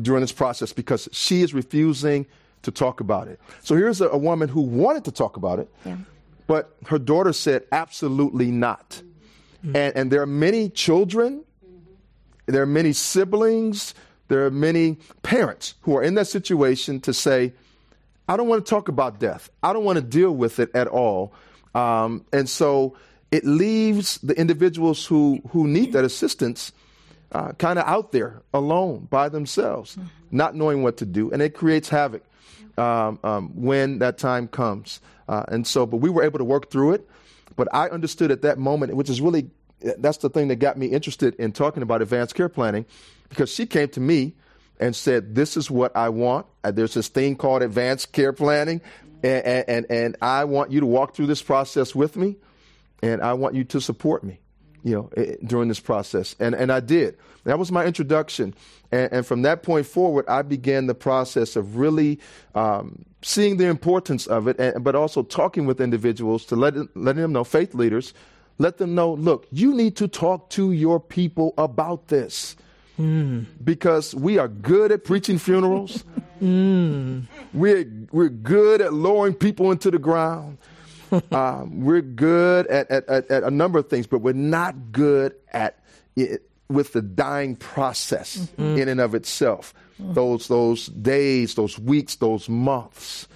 [0.00, 2.26] during this process because she is refusing
[2.66, 3.40] to talk about it.
[3.62, 5.68] So here's a, a woman who wanted to talk about it,
[6.46, 9.02] but her daughter said absolutely not.
[9.74, 11.42] And, and there are many children,
[12.46, 13.94] there are many siblings,
[14.28, 17.52] there are many parents who are in that situation to say,
[18.28, 19.50] I don't want to talk about death.
[19.62, 21.32] I don't want to deal with it at all.
[21.74, 22.96] Um, and so
[23.30, 26.72] it leaves the individuals who, who need that assistance
[27.32, 29.98] uh, kind of out there alone by themselves,
[30.30, 31.30] not knowing what to do.
[31.32, 32.22] And it creates havoc
[32.76, 35.00] um, um, when that time comes.
[35.28, 37.08] Uh, and so, but we were able to work through it.
[37.56, 39.50] But I understood at that moment, which is really,
[39.98, 42.86] that's the thing that got me interested in talking about advanced care planning,
[43.28, 44.34] because she came to me
[44.78, 46.46] and said, This is what I want.
[46.62, 48.80] Uh, There's this thing called advanced care planning,
[49.22, 52.36] and, and, and I want you to walk through this process with me,
[53.02, 54.40] and I want you to support me
[54.86, 56.36] you know, eh, during this process.
[56.38, 57.18] And, and I did.
[57.42, 58.54] That was my introduction.
[58.92, 62.20] And, and from that point forward, I began the process of really
[62.54, 67.22] um, seeing the importance of it, and, but also talking with individuals to let, letting
[67.22, 68.14] them know, faith leaders,
[68.58, 72.54] let them know, look, you need to talk to your people about this.
[73.64, 76.04] Because we are good at preaching funerals.
[77.52, 80.58] We're, we're good at lowering people into the ground.
[81.32, 85.34] um, we're good at, at, at, at a number of things, but we're not good
[85.52, 85.78] at
[86.16, 89.72] it with the dying process in and of itself.
[89.98, 93.28] Those those days, those weeks, those months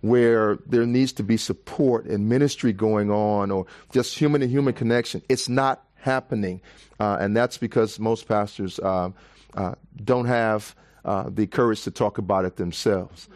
[0.00, 4.72] where there needs to be support and ministry going on, or just human to human
[4.72, 5.22] connection.
[5.28, 6.60] It's not happening,
[7.00, 9.14] uh, and that's because most pastors um,
[9.54, 13.28] uh, don't have uh, the courage to talk about it themselves.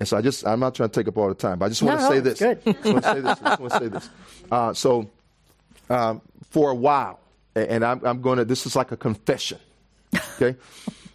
[0.00, 1.68] And so I just, I'm not trying to take up all the time, but I
[1.68, 2.38] just want No, to say this.
[2.38, 2.58] good.
[2.66, 3.38] I just want to say this.
[3.42, 4.10] I just want to say this.
[4.52, 5.10] Uh, so,
[5.88, 7.18] um, for a while,
[7.56, 9.58] and I'm, I'm going to, this is like a confession,
[10.40, 10.56] okay?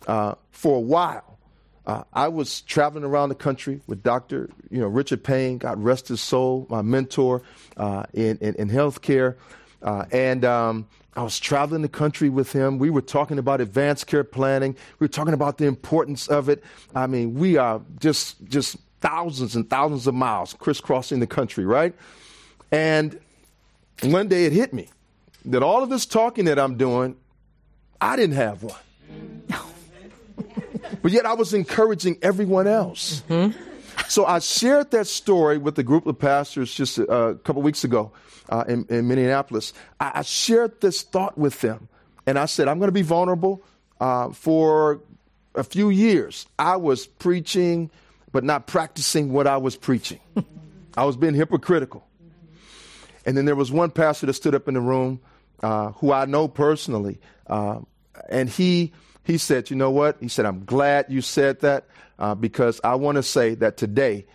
[0.08, 1.38] Uh, for a while,
[1.86, 4.50] uh, I was traveling around the country with Dr.
[4.72, 7.44] You know, Richard Payne, God rest his soul, my mentor
[7.78, 9.36] uh, in, in, in healthcare.
[9.82, 12.80] Uh, and um, I was traveling the country with him.
[12.80, 14.76] We were talking about advanced care planning.
[15.00, 16.64] We were talking about the importance of it.
[16.94, 21.94] I mean, we are just just thousands and thousands of miles crisscrossing the country, right?
[22.72, 23.20] And
[24.04, 24.90] one day it hit me
[25.46, 27.16] that all of this talking that I'm doing,
[28.00, 29.44] I didn't have one.
[31.02, 33.24] but yet I was encouraging everyone else.
[34.10, 37.84] So I shared that story with a group of pastors just a, a couple weeks
[37.84, 38.12] ago
[38.50, 39.72] uh, in, in Minneapolis.
[40.00, 41.88] I, I shared this thought with them,
[42.26, 43.62] and I said, I'm going to be vulnerable.
[44.00, 45.02] Uh, for
[45.54, 47.92] a few years, I was preaching,
[48.32, 50.20] but not practicing what I was preaching.
[50.98, 52.04] I was being hypocritical.
[53.28, 55.20] And then there was one pastor that stood up in the room
[55.62, 57.82] uh, who I know personally, uh,
[58.28, 58.92] and he
[59.24, 61.86] he said, "You know what?" He said, "I'm glad you said that
[62.20, 64.28] uh, because I want to say that today."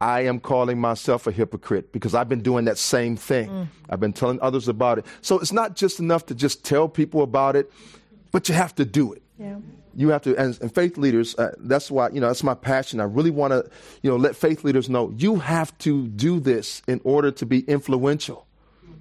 [0.00, 3.68] I am calling myself a hypocrite because I've been doing that same thing.
[3.90, 5.06] I've been telling others about it.
[5.22, 7.68] So it's not just enough to just tell people about it,
[8.30, 9.22] but you have to do it.
[9.38, 9.58] Yeah.
[9.96, 13.00] You have to, and, and faith leaders, uh, that's why, you know, that's my passion.
[13.00, 13.68] I really want to,
[14.02, 17.60] you know, let faith leaders know you have to do this in order to be
[17.60, 18.46] influential.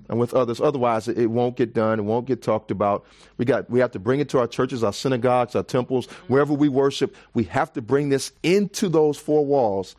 [0.10, 0.62] And with others.
[0.62, 2.00] Otherwise, it, won't get done.
[2.00, 3.06] It won't get talked about.
[3.38, 6.54] We got we have to bring it to our churches, our synagogues, our temples, wherever
[6.54, 7.16] we worship.
[7.34, 9.96] We have to bring this into those four walls.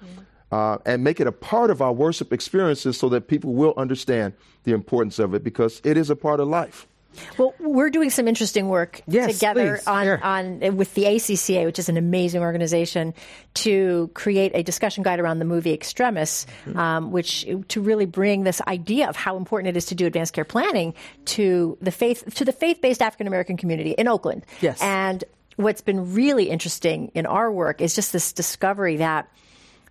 [0.51, 4.33] Uh, and make it a part of our worship experiences so that people will understand
[4.65, 6.87] the importance of it because it is a part of life.
[7.37, 9.87] Well, we're doing some interesting work Yes, together please.
[9.87, 10.23] on, Sure.
[10.25, 13.15] on with the ACCA, which is an amazing organization,
[13.55, 16.79] to create a discussion guide around the movie Extremis, Mm-hmm.
[16.79, 20.33] um, which to really bring this idea of how important it is to do advanced
[20.35, 20.95] care planning
[21.27, 24.45] to the faith to the faith based African American community in Oakland.
[24.61, 24.79] Yes.
[24.83, 25.25] and
[25.57, 29.29] what's been really interesting in our work is just this discovery that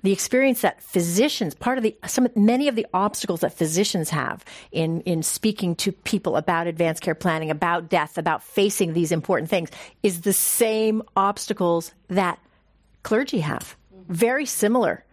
[0.04, 4.44] the experience that physicians part of the some many of the obstacles that physicians have
[4.72, 9.50] in in speaking to people about advanced care planning about death about facing these important
[9.50, 9.70] things
[10.04, 12.40] is the same obstacles that
[13.04, 13.76] clergy have
[14.08, 15.04] very similar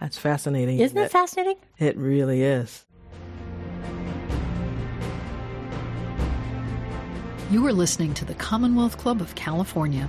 [0.00, 0.78] That's fascinating.
[0.80, 2.84] isn't it fascinating It really is.
[7.50, 10.08] You are listening to the Commonwealth Club of California.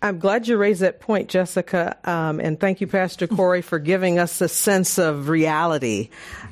[0.00, 4.20] I'm glad you raised that point, Jessica, um, and thank you, Pastor Corey, for giving
[4.20, 6.10] us a sense of reality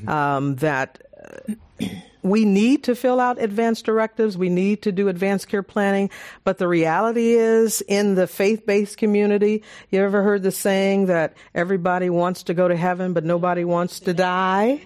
[0.09, 1.87] um, that uh,
[2.23, 6.11] we need to fill out advanced directives, we need to do advanced care planning,
[6.43, 12.11] but the reality is, in the faith-based community, you ever heard the saying that everybody
[12.11, 14.81] wants to go to heaven, but nobody wants to die?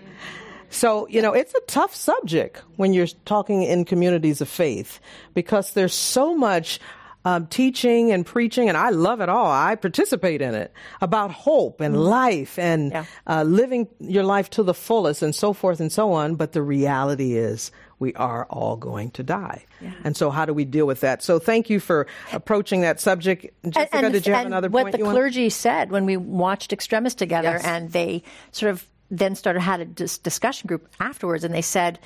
[0.69, 5.01] So, you know, it's a tough subject when you're talking in communities of faith
[5.33, 6.79] because there's so much
[7.25, 9.51] um, teaching and preaching, and I love it all.
[9.51, 13.05] I participate in it about hope and life and Yeah.
[13.27, 16.37] uh, living your life to the fullest and so forth and so on.
[16.37, 19.67] But the reality is, we are all going to die.
[20.05, 21.23] And so, how do we deal with that?
[21.23, 23.47] So, thank you for approaching that subject.
[23.69, 25.15] Jessica, and, did you have and another what point the you want?
[25.17, 27.65] clergy said when we watched Extremis together, Yes.
[27.65, 31.99] and they sort of then started had a dis- discussion group afterwards, and they said,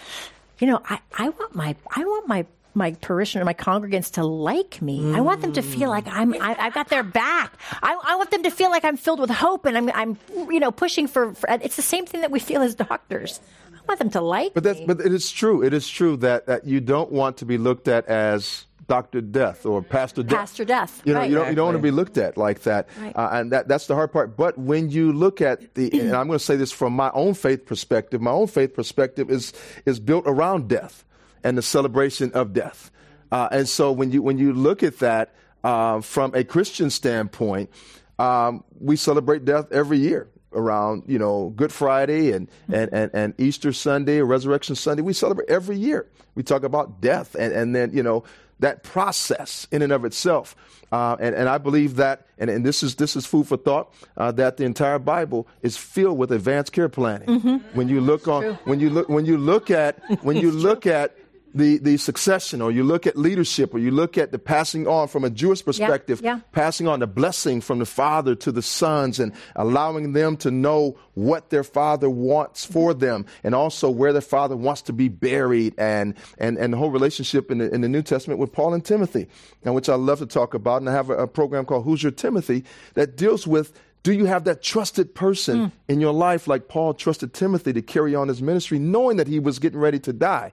[0.58, 4.82] you know, I, I want my I want my my parishioner, my congregants to like
[4.82, 5.14] me.
[5.14, 7.52] I want them to feel like I'm I, I've got their back.
[7.82, 10.18] I, I want them to feel like I'm filled with hope, and I'm I'm
[10.50, 11.48] you know pushing for, for.
[11.50, 13.40] It's the same thing that we feel as doctors.
[13.72, 14.86] I want them to like But that's me.
[14.86, 15.62] but it is true.
[15.62, 19.66] It is true that, that you don't want to be looked at as Doctor Death
[19.66, 20.38] or Pastor Death.
[20.38, 21.30] Pastor Death, You know, right.
[21.30, 22.88] you don't you don't want to be looked at like that.
[23.00, 23.14] Right.
[23.16, 24.36] Uh, and that that's the hard part.
[24.36, 27.34] But when you look at the, and I'm going to say this from my own
[27.34, 28.20] faith perspective.
[28.20, 29.52] My own faith perspective is
[29.86, 31.04] is built around death
[31.44, 32.90] and the celebration of death.
[33.30, 37.70] Uh, and so when you when you look at that uh, from a Christian standpoint,
[38.18, 43.34] um, we celebrate death every year around you know Good Friday and, and, and, and
[43.38, 45.02] Easter Sunday, Resurrection Sunday.
[45.02, 46.08] We celebrate every year.
[46.34, 48.24] We talk about death and, and then you know
[48.60, 50.54] that process in and of itself.
[50.92, 53.92] Uh, and, and I believe that, and, and this is this is food for thought,
[54.16, 57.28] uh, that the entire Bible is filled with advanced care planning.
[57.72, 61.16] When you look on, when you look, when you look at, when you look at
[61.54, 65.06] the, the succession, or you look at leadership, or you look at the passing on
[65.06, 66.40] from a Jewish perspective, yeah.
[66.52, 70.98] passing on the blessing from the father to the sons and allowing them to know
[71.14, 72.72] what their father wants mm-hmm.
[72.72, 76.76] for them and also where their father wants to be buried and, and, and the
[76.76, 79.28] whole relationship in the, in the New Testament with Paul and Timothy,
[79.62, 80.82] and which I love to talk about.
[80.82, 82.64] And I have a, a program called Who's Your Timothy
[82.94, 85.72] that deals with do you have that trusted person mm.
[85.88, 89.38] in your life like Paul trusted Timothy to carry on his ministry knowing that he
[89.38, 90.52] was getting ready to die?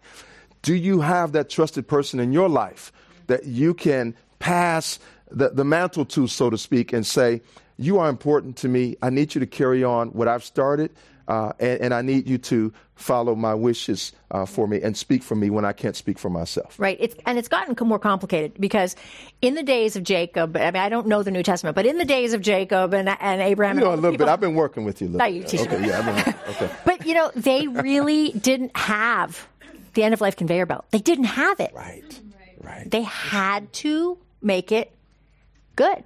[0.62, 2.92] Do you have that trusted person in your life
[3.28, 7.42] that you can pass the, the mantle to, so to speak, and say,
[7.78, 8.96] You are important to me.
[9.02, 10.92] I need you to carry on what I've started,
[11.28, 15.24] uh, and, and I need you to follow my wishes uh, for me and speak
[15.24, 16.80] for me when I can't speak for myself.
[16.80, 16.98] Right.
[17.00, 18.96] It's, and it's gotten more complicated because
[19.42, 21.98] in the days of Jacob, I mean, I don't know the New Testament, but in
[21.98, 24.32] the days of Jacob and, and Abraham, You know, a and all the little bit.
[24.32, 25.50] I've been working with you a little No, you bit.
[25.50, 26.70] teach Okay, yeah, been, okay.
[26.86, 29.48] But, you know, they really didn't have
[29.94, 30.86] the end of life conveyor belt.
[30.92, 31.72] They didn't have it.
[31.74, 32.20] Right,
[32.62, 32.90] right.
[32.90, 34.92] They had to make it
[35.76, 36.04] good.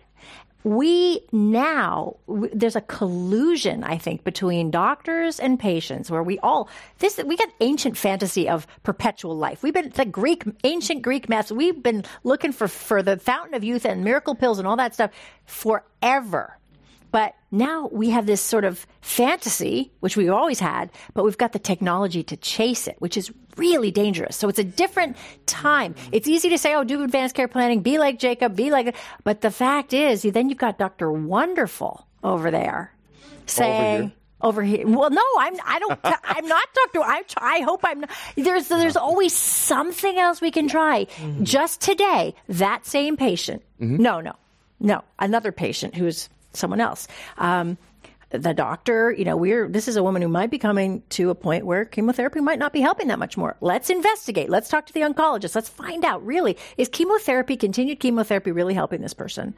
[0.63, 7.19] We now, there's a collusion, I think, between doctors and patients where we all, this,
[7.23, 9.61] we got ancient fantasy of perpetual life.
[9.61, 13.63] We've been, the Greek, ancient Greek myths, we've been looking for, for the fountain of
[13.63, 15.11] youth and miracle pills and all that stuff
[15.45, 16.57] forever.
[17.16, 21.53] But now we have this sort of fantasy, which we've always had, but we've got
[21.53, 24.36] the technology to chase it, which is really dangerous.
[24.36, 25.95] So it's a different time.
[26.11, 29.39] It's easy to say, oh, do advanced care planning, be like Jacob, be like, but
[29.39, 31.09] the fact is, then you've got Dr.
[31.09, 32.91] Wonderful over there
[33.45, 34.11] saying,
[34.41, 34.86] over here.
[34.86, 35.55] Well, no, I'm.
[35.66, 35.97] I don't.
[36.03, 36.99] I'm not Doctor.
[36.99, 37.24] I.
[37.38, 38.01] I hope I'm.
[38.01, 38.68] Not, there's.
[38.68, 41.05] There's always something else we can try.
[41.05, 41.45] Mm-hmm.
[41.45, 43.63] Just today, that same patient.
[43.80, 44.03] Mm-hmm.
[44.03, 44.34] No, no,
[44.82, 45.01] no.
[45.18, 46.28] Another patient who's
[46.58, 47.08] someone else.
[47.38, 47.78] Um,
[48.30, 51.36] the doctor, you know, we're this is a woman who might be coming to a
[51.36, 53.56] point where chemotherapy might not be helping that much more.
[53.62, 54.49] Let's investigate.
[54.49, 55.56] Let's talk to the oncologist.
[55.56, 59.53] Let's find out really is chemotherapy, continued chemotherapy, really helping this person?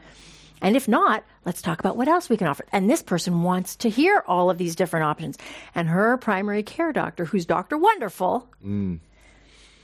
[0.61, 2.65] And if not, let's talk about what else we can offer.
[2.71, 5.37] And this person wants to hear all of these different options.
[5.75, 7.77] And her primary care doctor, who's Dr.
[7.77, 8.99] Wonderful, mm.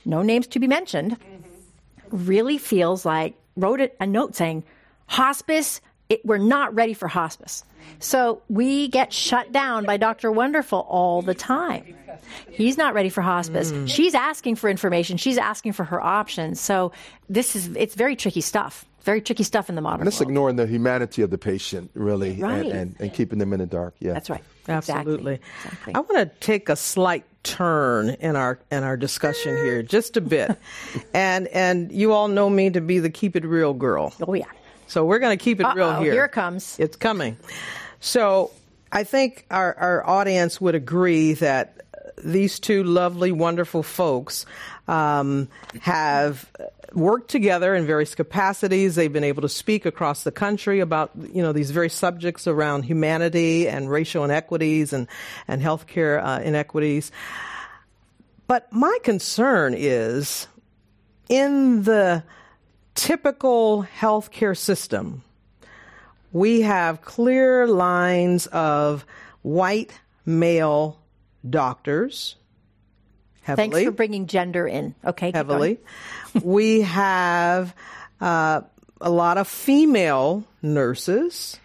[0.04, 2.26] no names to be mentioned, mm-hmm.
[2.26, 4.64] really feels like wrote a note saying,
[5.06, 7.64] hospice, it, we're not ready for hospice.
[7.98, 10.30] So we get shut down by Dr.
[10.30, 11.94] Wonderful all the time.
[12.50, 13.72] He's not ready for hospice.
[13.72, 13.88] Mm.
[13.88, 15.16] She's asking for information.
[15.16, 16.60] She's asking for her options.
[16.60, 16.92] So
[17.28, 20.30] this is, it's very tricky stuff very tricky stuff in the modern and it's world.
[20.30, 22.64] ignoring the humanity of the patient, really, right.
[22.64, 23.94] and, and, and, keeping them in the dark.
[24.00, 24.42] Yeah, that's right.
[24.66, 25.40] Absolutely.
[25.62, 25.94] Exactly.
[25.94, 30.20] I want to take a slight turn in our in our discussion here, just a
[30.22, 30.58] bit,
[31.14, 34.14] and and you all know me to be the keep it real girl.
[34.26, 34.46] Oh yeah.
[34.86, 36.12] So we're going to keep it Uh-oh, real here.
[36.12, 36.78] Here it comes.
[36.78, 37.36] It's coming.
[38.00, 38.50] So
[38.92, 41.80] I think our our audience would agree that
[42.22, 44.46] these two lovely, wonderful folks
[44.86, 45.48] um,
[45.80, 46.50] have
[46.92, 48.94] worked together in various capacities.
[48.94, 52.84] They've been able to speak across the country about, you know, these very subjects around
[52.84, 55.08] humanity and racial inequities and,
[55.48, 57.10] and healthcare uh, inequities.
[58.46, 60.46] But my concern is
[61.28, 62.22] in the
[62.94, 65.22] typical healthcare system,
[66.32, 69.04] we have clear lines of
[69.42, 69.92] white
[70.26, 71.00] male
[71.48, 72.36] doctors.
[73.42, 74.94] Heavily, Thanks for bringing gender in.
[75.04, 75.78] Okay, heavily
[76.42, 77.74] we have
[78.20, 78.62] uh,
[79.00, 81.58] a lot of female nurses.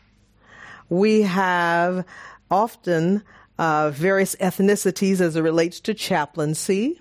[0.89, 2.05] We have
[2.51, 3.23] often
[3.57, 6.99] uh, various ethnicities as it relates to chaplaincy.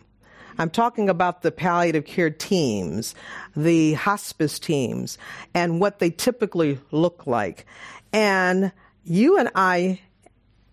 [0.59, 3.15] I'm talking about the palliative care teams,
[3.57, 5.19] the hospice teams,
[5.55, 7.65] and what they typically look like.
[8.13, 8.73] And
[9.05, 10.01] you and I,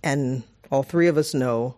[0.04, 1.78] and all three of us know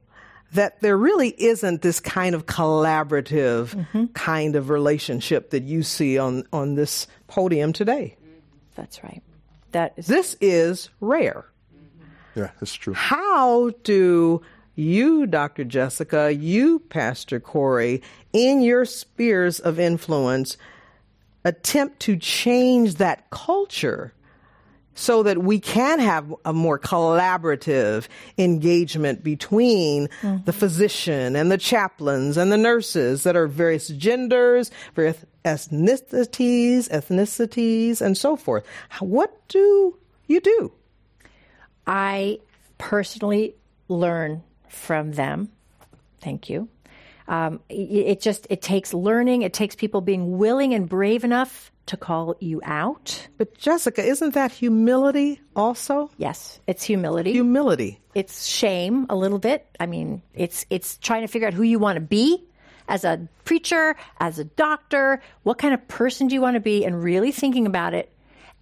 [0.53, 4.05] that there really isn't this kind of collaborative mm-hmm.
[4.07, 8.15] kind of relationship that you see on, on this podium today.
[8.75, 9.21] That's right.
[9.71, 11.45] That is this is rare.
[12.35, 12.93] Yeah, that's true.
[12.93, 14.41] How do
[14.77, 15.63] you, Dr.
[15.63, 18.01] Jessica, you, Pastor Corey,
[18.31, 20.55] in your spheres of influence,
[21.43, 24.13] attempt to change that culture
[24.93, 28.07] so that we can have a more collaborative
[28.37, 30.43] engagement between mm-hmm.
[30.45, 38.01] the physician and the chaplains and the nurses that are various genders, various ethnicities, ethnicities,
[38.01, 38.65] and so forth.
[38.99, 39.97] What do
[40.27, 40.71] you do?
[41.85, 42.39] I
[42.77, 43.55] personally
[43.87, 45.49] learn from them.
[46.21, 46.69] Thank you.
[47.27, 49.41] Um, it, it just it takes learning.
[49.41, 53.27] It takes people being willing and brave enough to call you out.
[53.37, 56.09] But Jessica, isn't that humility also?
[56.17, 57.33] Yes, it's humility.
[57.33, 57.99] Humility.
[58.13, 59.65] It's shame a little bit.
[59.79, 62.43] I mean, it's it's trying to figure out who you want to be
[62.87, 66.85] as a preacher, as a doctor, what kind of person do you want to be
[66.85, 68.11] and really thinking about it.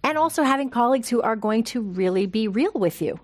[0.02, 3.18] And also having colleagues who are going to really be real with you.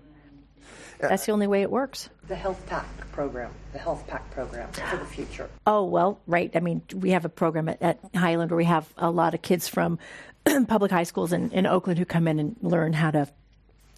[1.09, 2.09] That's the only way it works.
[2.27, 5.49] The health pack program, the health pack program for the future.
[5.65, 6.51] Oh, well, right.
[6.55, 9.41] I mean, we have a program at, at Highland where we have a lot of
[9.41, 9.99] kids from
[10.67, 13.27] public high schools in, in Oakland who come in and learn how to,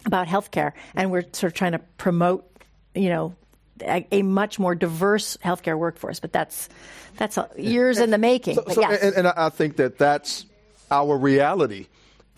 [0.04, 0.72] about healthcare.
[0.94, 2.48] And we're sort of trying to promote,
[2.94, 3.34] you know,
[3.82, 6.68] a, a, much more diverse healthcare workforce, but that's
[7.16, 8.54] that's years in the making.
[8.54, 9.02] So, so, yes.
[9.02, 10.46] and, and, I think that that's
[10.90, 11.86] our reality.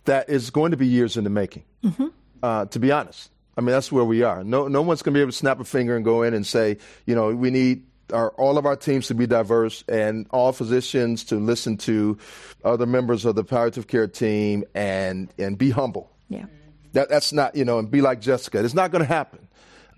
[0.04, 1.64] That is going to be years in the making.
[1.84, 2.06] Mm-hmm.
[2.42, 4.44] Uh, to be honest, I mean, that's where we are.
[4.44, 6.46] No, no one's going to be able to snap a finger and go in and
[6.46, 7.82] say, you know, we need
[8.12, 12.16] our, all of our teams to be diverse and all physicians to listen to
[12.64, 16.08] other members of the palliative care team and and be humble.
[16.28, 16.46] Yeah,
[16.92, 18.64] that, that's not you know, and be like Jessica.
[18.64, 19.48] It's not going to happen.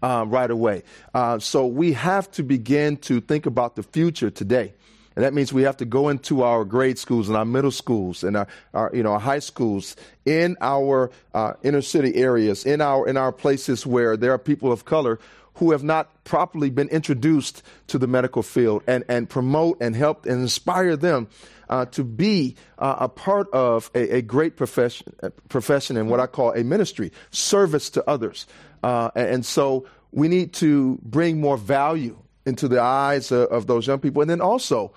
[0.03, 0.85] Um, right away.
[1.13, 4.73] Uh, so we have to begin to think about the future today.
[5.21, 8.25] And that means we have to go into our grade schools and our middle schools
[8.25, 9.95] and our, our you know, our high schools
[10.25, 14.73] in our uh, inner city areas, in our, in our places where there are people
[14.73, 15.21] of color
[15.57, 20.25] who have not properly been introduced to the medical field and, and promote and help
[20.25, 21.29] and inspire them
[21.69, 26.19] uh, to be uh, a part of a, a great profession, uh, profession and what
[26.19, 28.47] I call a ministry, service to others.
[28.83, 32.17] Uh, and, and so we need to bring more value
[32.51, 34.21] into the eyes of, of those young people.
[34.21, 34.93] And then also,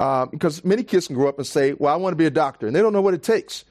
[0.00, 2.30] uh, because many kids can grow up and say, Well, I want to be a
[2.30, 3.64] doctor, and they don't know what it takes.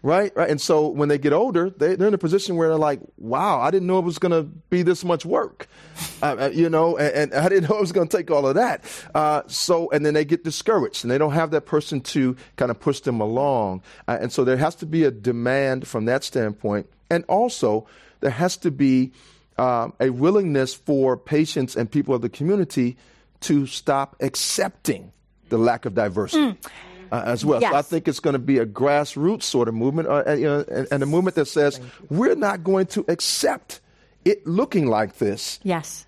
[0.00, 0.30] Right?
[0.36, 0.48] Right.
[0.48, 3.60] And so when they get older, they, are in a position where they're like, wow,
[3.60, 5.66] I didn't know it was going to be this much work.
[6.20, 8.46] Uh, uh, you know, and, and, I didn't know it was going to take all
[8.46, 8.84] of that.
[9.14, 12.72] Uh, so, and then they get discouraged and they don't have that person to kind
[12.72, 13.82] of push them along.
[14.06, 16.88] Uh, and so there has to be a demand from that standpoint.
[17.10, 17.86] And also,
[18.20, 19.12] there has to be
[19.58, 22.96] um, a willingness for patients and people of the community
[23.40, 25.12] to stop accepting
[25.48, 26.52] the lack of diversity.
[26.52, 26.70] Mm.
[27.10, 27.58] Uh, as well.
[27.58, 27.70] Yes.
[27.70, 30.62] So I think it's going to be a grassroots sort of movement, uh, you know,
[30.70, 31.80] and, and, a movement that says
[32.10, 33.80] we're not going to accept
[34.26, 35.58] it looking like this.
[35.62, 36.04] Yes.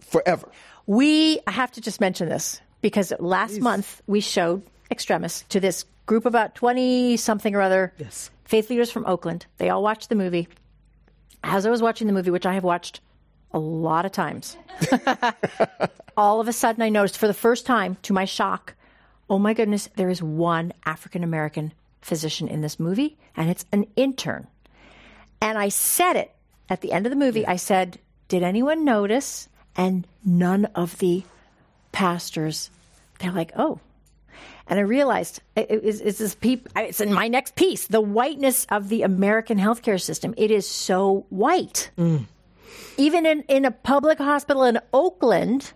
[0.00, 0.50] Forever.
[0.86, 3.62] We I have to just mention this because last Please.
[3.62, 8.30] month we showed Extremis to this group of about twenty something or other yes.
[8.44, 9.46] faith leaders from Oakland.
[9.56, 10.48] They all watched the movie
[11.42, 13.00] as I was watching the movie, which I have watched
[13.52, 14.56] a lot of times,
[16.16, 18.74] all of a sudden I noticed for the first time, to my shock,
[19.28, 23.86] oh my goodness, there is one African American physician in this movie, and it's an
[23.96, 24.46] intern.
[25.40, 26.34] And I said it
[26.68, 27.46] at the end of the movie.
[27.46, 29.48] I said, Did anyone notice?
[29.76, 31.22] And none of the
[31.92, 32.70] pastors,
[33.18, 33.80] they're like, Oh,
[34.70, 38.66] and I realized it, it's, it's, this peep, it's in my next piece the whiteness
[38.70, 40.32] of the American healthcare system.
[40.36, 41.90] It is so white.
[41.98, 42.26] Mm.
[42.96, 45.72] Even in, in a public hospital in Oakland,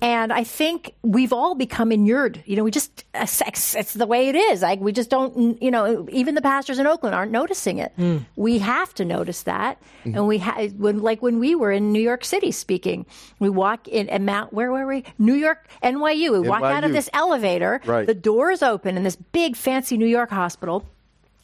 [0.00, 2.42] and I think we've all become inured.
[2.46, 4.62] You know, we just, it's the way it is.
[4.62, 7.92] Like, we just don't, you know, even the pastors in Oakland aren't noticing it.
[7.98, 8.24] Mm.
[8.36, 9.80] We have to notice that.
[10.04, 10.16] Mm.
[10.16, 13.06] And we have, when, like when we were in New York City speaking,
[13.40, 15.04] we walk in at Mount, where were we?
[15.18, 16.40] New York, NYU.
[16.40, 16.48] We NYU.
[16.48, 18.06] walk out of this elevator, right.
[18.06, 20.86] the doors open in this big fancy New York hospital.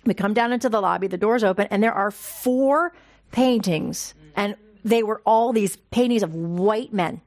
[0.05, 2.93] We come down into the lobby, the doors open, and there are four
[3.33, 4.15] paintings.
[4.37, 7.21] And they were all these paintings of white men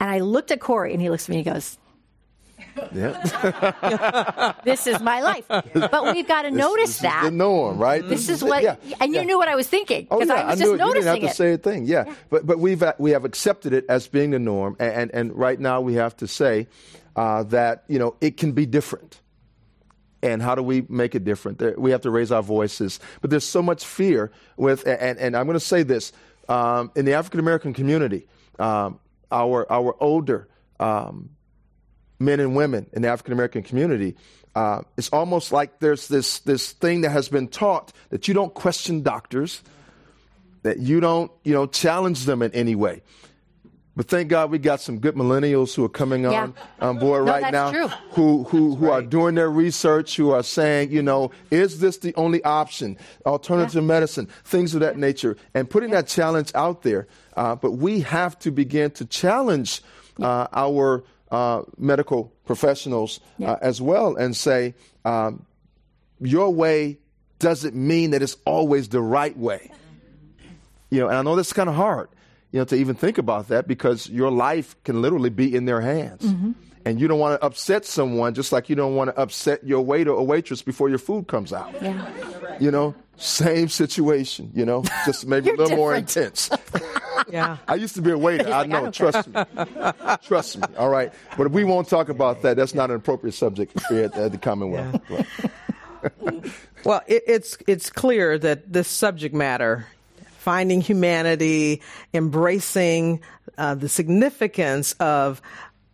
[0.00, 1.78] and I looked at Corey and he looks at me and he goes,
[2.92, 4.52] yeah.
[4.64, 5.44] this is my life.
[5.48, 7.24] But we've got to this, notice this that.
[7.24, 8.06] the norm, right?
[8.06, 8.76] This is what, yeah.
[9.00, 9.24] and you yeah.
[9.24, 10.42] knew what I was thinking because oh, yeah.
[10.42, 12.14] I was I just noticing You didn't have to say a thing, yeah.
[12.30, 15.36] But but we've uh, we have accepted it as being the norm, and and, and
[15.36, 16.68] right now we have to say
[17.16, 19.20] uh, that you know it can be different.
[20.20, 21.78] And how do we make it different?
[21.78, 22.98] We have to raise our voices.
[23.20, 26.10] But there's so much fear with, and, and I'm going to say this
[26.48, 28.26] um, in the African American community.
[28.58, 28.98] Um,
[29.30, 30.48] our our older
[30.80, 31.30] um,
[32.18, 34.16] men and women in the African American community.
[34.54, 38.52] Uh, it's almost like there's this this thing that has been taught that you don't
[38.54, 39.62] question doctors,
[40.62, 43.02] that you don't you know challenge them in any way.
[43.98, 46.44] But thank God we got some good millennials who are coming yeah.
[46.44, 47.88] on, on board no, right now, true.
[48.12, 48.92] who who who right.
[48.92, 52.96] are doing their research, who are saying, you know, is this the only option?
[53.26, 53.88] Alternative yeah.
[53.88, 55.00] medicine, things of that yeah.
[55.00, 57.08] nature, and putting that challenge out there.
[57.36, 59.82] Uh, but we have to begin to challenge
[60.22, 64.74] uh, our uh, medical professionals uh, as well and say,
[65.04, 65.44] um,
[66.20, 66.98] your way
[67.40, 69.72] doesn't mean that it's always the right way.
[70.90, 72.08] You know, and I know that's kind of hard,
[72.50, 75.80] you know, to even think about that because your life can literally be in their
[75.80, 76.22] hands.
[76.22, 76.52] Mm-hmm.
[76.84, 79.82] And you don't want to upset someone just like you don't want to upset your
[79.82, 81.74] waiter or waitress before your food comes out.
[81.82, 82.08] Yeah.
[82.60, 85.78] You know, same situation, you know, just maybe a little different.
[85.78, 86.48] more intense.
[87.28, 87.58] yeah.
[87.66, 88.48] I used to be a waiter.
[88.52, 88.90] I know.
[88.90, 89.44] trust me.
[90.22, 90.64] trust me.
[90.78, 91.12] All right.
[91.36, 92.56] But we won't talk about that.
[92.56, 95.02] That's not an appropriate subject here at, at the Commonwealth.
[95.10, 95.24] Yeah.
[96.84, 99.86] well, it, it's it's clear that this subject matter,
[100.48, 101.82] finding humanity,
[102.14, 103.20] embracing
[103.58, 105.42] uh, the significance of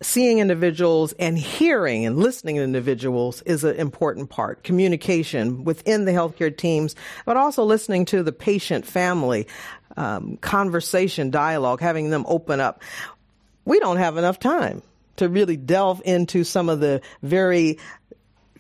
[0.01, 4.63] seeing individuals and hearing and listening to individuals is an important part.
[4.63, 6.95] Communication within the healthcare teams,
[7.27, 9.49] but also listening to the patient family,
[9.97, 12.81] um, conversation, dialogue, having them open up.
[13.65, 14.83] We don't have enough time
[15.17, 17.79] to really delve into some of the very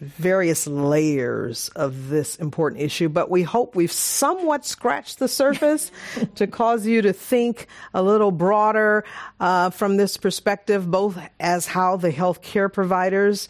[0.04, 5.90] various layers of this important issue, but we hope we've somewhat scratched the surface
[6.36, 9.04] to cause you to think a little broader
[9.40, 13.48] uh, from this perspective, both as how the healthcare providers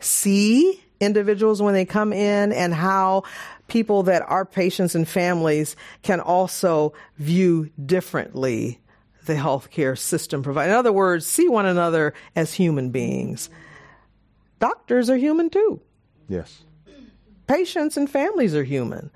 [0.00, 3.22] see individuals when they come in and how
[3.68, 8.80] people that are patients and families can also view differently
[9.26, 10.70] the healthcare system provider.
[10.70, 13.50] In other words, see one another as human beings
[14.58, 15.80] doctors are human too.
[16.28, 16.62] Yes.
[17.46, 19.10] Patients and families are human.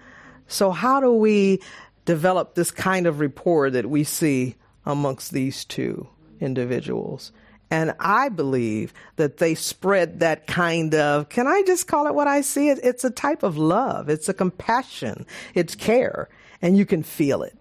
[0.46, 1.60] So, how do we
[2.04, 6.08] develop this kind of rapport that we see amongst these two
[6.40, 7.32] individuals?
[7.70, 12.26] And I believe that they spread that kind of, can I just call it what
[12.26, 12.68] I see?
[12.68, 14.08] It's a type of love.
[14.08, 15.24] It's a compassion.
[15.54, 16.28] It's care.
[16.60, 17.56] And you can feel it.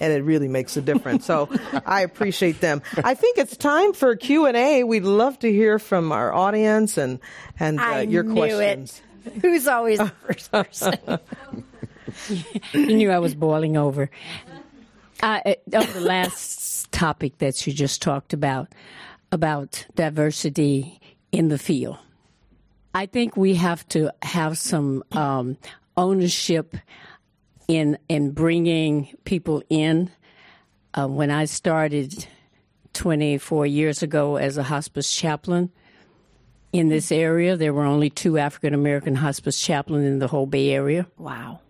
[0.00, 1.26] And it really makes a difference.
[1.26, 1.48] So
[1.86, 2.82] I appreciate them.
[3.04, 4.84] I think it's time for Q and A.
[4.84, 7.20] We'd love to hear from our audience and
[7.58, 9.00] and uh, your knew questions.
[9.24, 9.32] It.
[9.42, 10.94] Who's always the first person?
[12.72, 14.10] you knew I was boiling over.
[15.22, 18.68] Uh, on the last topic that you just talked about,
[19.30, 21.98] about diversity in the field,
[22.94, 25.56] I think we have to have some um,
[25.96, 26.76] ownership
[27.68, 30.10] in in bringing people in.
[30.94, 32.26] Uh, when I started
[32.92, 35.70] 24 years ago as a hospice chaplain
[36.72, 40.70] in this area, there were only two African American hospice chaplains in the whole Bay
[40.70, 41.06] Area.
[41.18, 41.60] Wow.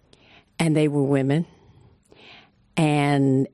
[0.59, 1.47] And they were women.
[2.76, 3.49] And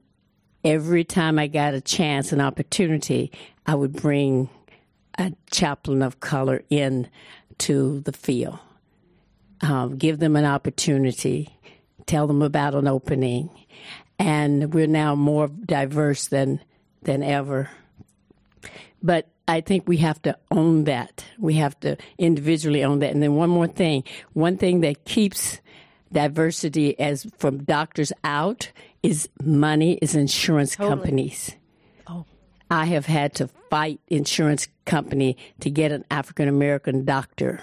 [0.65, 3.33] every time I got a chance, an opportunity,
[3.67, 4.49] I would bring
[5.19, 7.09] a chaplain of color in
[7.59, 8.59] to the field,
[9.63, 11.49] um, give them an opportunity,
[12.09, 13.51] tell them about an opening.
[14.19, 16.61] And we're now more diverse than
[17.03, 17.71] than ever.
[19.01, 21.25] But I think we have to own that.
[21.39, 23.13] We have to individually own that.
[23.13, 24.03] And then one more thing.
[24.33, 25.61] One thing that keeps
[26.13, 30.97] diversity as from doctors out is money is insurance Totally.
[30.97, 31.55] companies.
[32.09, 32.25] Oh.
[32.71, 37.61] I have had to fight insurance company to get an African American doctor.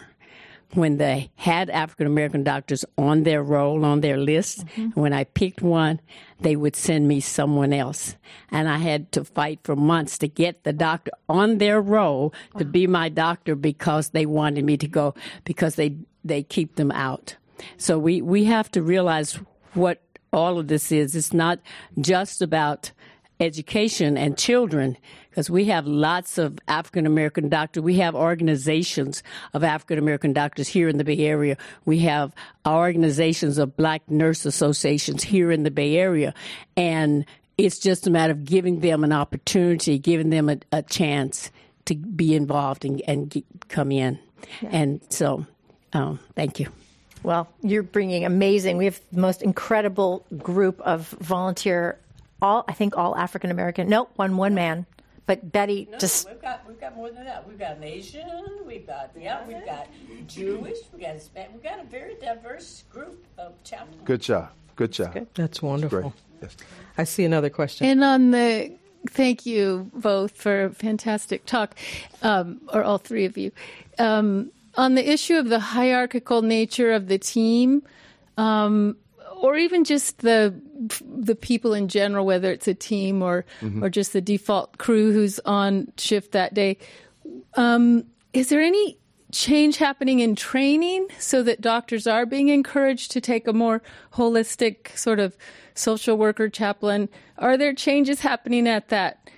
[0.74, 4.99] When they had African American doctors on their roll, on their list, mm-hmm.
[4.99, 6.01] when I picked one,
[6.41, 8.16] they would send me someone else.
[8.51, 12.66] And I had to fight for months to get the doctor on their roll to
[12.66, 15.13] be my doctor because they wanted me to go
[15.45, 17.38] because they, they keep them out.
[17.78, 19.39] So we, we have to realize
[19.74, 20.01] what
[20.34, 21.16] all of this is.
[21.16, 21.59] It's not
[21.99, 22.91] just about
[23.40, 24.98] education and children
[25.30, 27.84] because we have lots of African American doctors.
[27.84, 29.22] We have organizations
[29.54, 31.58] of African American doctors here in the Bay Area.
[31.84, 32.34] We have
[32.66, 36.34] organizations of black nurse associations here in the Bay Area.
[36.78, 37.26] And
[37.58, 41.52] it's just a matter of giving them an opportunity, giving them a, a chance
[41.86, 44.20] to be involved and, and get, come in.
[44.64, 45.46] And so,
[45.94, 46.68] um, thank you.
[47.24, 48.78] Well, you're bringing amazing.
[48.78, 51.98] We have the most incredible group of volunteer.
[52.42, 53.90] All I think all African American.
[53.90, 54.86] Nope, one one man.
[55.26, 57.48] But Betty just we've got we've got more than that.
[57.48, 58.60] We've got Asian.
[58.66, 59.46] We've got yeah.
[59.48, 59.88] We've got
[60.28, 60.78] Jewish.
[60.94, 61.54] We got Hispanic.
[61.54, 64.02] We've got a very diverse group of chaplains.
[64.06, 64.50] Good job.
[64.76, 65.28] Good job.
[65.34, 66.02] That's wonderful.
[66.02, 66.14] Great.
[66.42, 66.58] Yes.
[66.98, 67.88] I see another question.
[67.88, 68.74] And on the
[69.10, 71.76] thank you both for a fantastic talk,
[72.22, 73.52] um, or all three of you.
[73.98, 77.84] Um, on the issue of the hierarchical nature of the team,
[78.38, 78.98] um,
[79.46, 80.60] or even just the
[81.02, 83.46] the people in general, whether it's a team or
[83.84, 86.80] or just the default crew who's on shift that day,
[87.54, 88.98] um, is there any
[89.32, 93.84] change happening in training so that doctors are being encouraged to take a more
[94.14, 95.38] holistic sort of
[95.76, 97.08] social worker chaplain?
[97.38, 99.30] Are there changes happening at that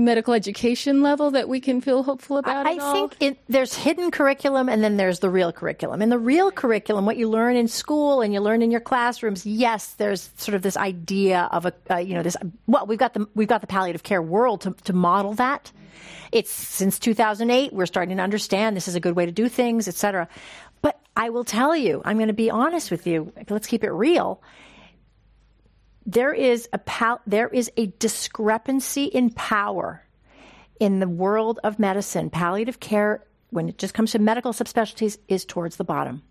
[0.00, 2.66] medical education level that we can feel hopeful about?
[2.66, 2.92] I at all?
[2.92, 6.02] think it, there's hidden curriculum and then there's the real curriculum.
[6.02, 9.46] In the real curriculum, what you learn in school and you learn in your classrooms,
[9.46, 12.36] yes, there's sort of this idea of a, uh, you know, this.
[12.66, 15.70] Well, we've got the we've got the palliative care world to, to model that.
[16.32, 19.88] It's since 2008 we're starting to understand this is a good way to do things,
[19.88, 20.28] et cetera.
[20.82, 23.32] But I will tell you, I'm going to be honest with you.
[23.48, 24.42] Let's keep it real
[26.10, 30.02] there is a pal- there is a discrepancy in power
[30.80, 32.30] in the world of medicine.
[32.30, 36.22] Palliative care, when it just comes to medical subspecialties, is towards the bottom,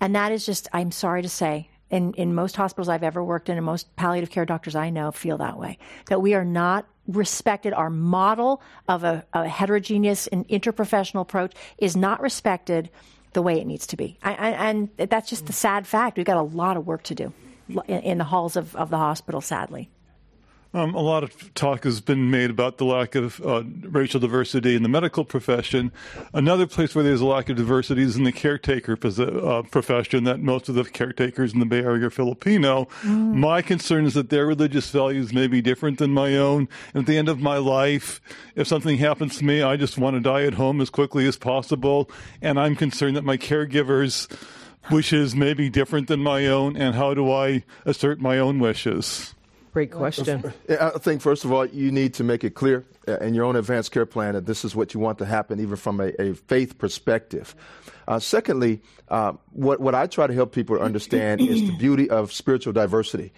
[0.00, 1.70] and that is just I'm sorry to say.
[1.90, 5.10] In, in most hospitals I've ever worked in, and most palliative care doctors I know
[5.10, 5.78] feel that way.
[6.08, 7.72] That we are not respected.
[7.72, 12.90] Our model of a, a heterogeneous and interprofessional approach is not respected
[13.32, 14.18] the way it needs to be.
[14.22, 16.18] I, I, and that's just the sad fact.
[16.18, 17.32] We've got a lot of work to do
[17.86, 19.90] in, in the halls of, of the hospital, sadly.
[20.74, 24.76] Um, a lot of talk has been made about the lack of uh, racial diversity
[24.76, 25.90] in the medical profession.
[26.34, 30.40] Another place where there's a lack of diversity is in the caretaker uh, profession, that
[30.40, 32.84] most of the caretakers in the Bay Area are Filipino.
[33.00, 33.36] Mm.
[33.36, 36.68] My concern is that their religious values may be different than my own.
[36.92, 38.20] And at the end of my life,
[38.54, 41.38] if something happens to me, I just want to die at home as quickly as
[41.38, 42.10] possible.
[42.42, 44.30] And I'm concerned that my caregivers'
[44.90, 46.76] wishes may be different than my own.
[46.76, 49.34] And how do I assert my own wishes?
[49.72, 50.52] Great question.
[50.68, 53.54] I think, first of all, you need to make it clear uh, in your own
[53.54, 56.34] advanced care plan that this is what you want to happen, even from a, a
[56.34, 57.54] faith perspective.
[58.08, 62.32] Uh, secondly, uh, what, what I try to help people understand is the beauty of
[62.32, 63.32] spiritual diversity.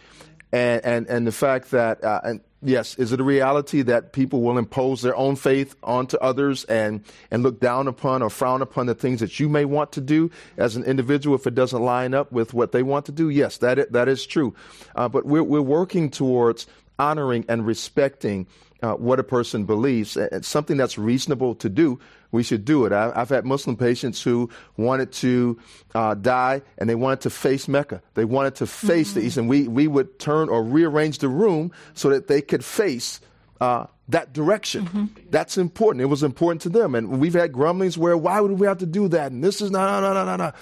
[0.53, 4.42] And, and, and the fact that, uh, and yes, is it a reality that people
[4.42, 8.86] will impose their own faith onto others and, and look down upon or frown upon
[8.86, 12.14] the things that you may want to do as an individual if it doesn't line
[12.14, 13.28] up with what they want to do?
[13.28, 14.54] Yes, that is, that is true.
[14.94, 16.66] Uh, but we're, we're working towards
[16.98, 18.46] honoring and respecting
[18.83, 20.16] uh, what a person believes.
[20.16, 21.99] It's something that's reasonable to do.
[22.33, 22.93] We should do it.
[22.93, 25.59] I, have had Muslim patients who wanted to
[25.95, 28.03] uh, die and they wanted to face Mecca.
[28.14, 29.20] They wanted to face mm-hmm.
[29.20, 32.64] the East, and we, we would turn or rearrange the room so that they could
[32.64, 33.20] face
[33.61, 34.87] uh, that direction.
[34.87, 35.07] Mm-hmm.
[35.31, 36.03] That's important.
[36.03, 36.95] It was important to them.
[36.95, 39.33] And we've had grumblings where, why would we have to do that?
[39.33, 40.53] And this is, no, no, no, no, no, no.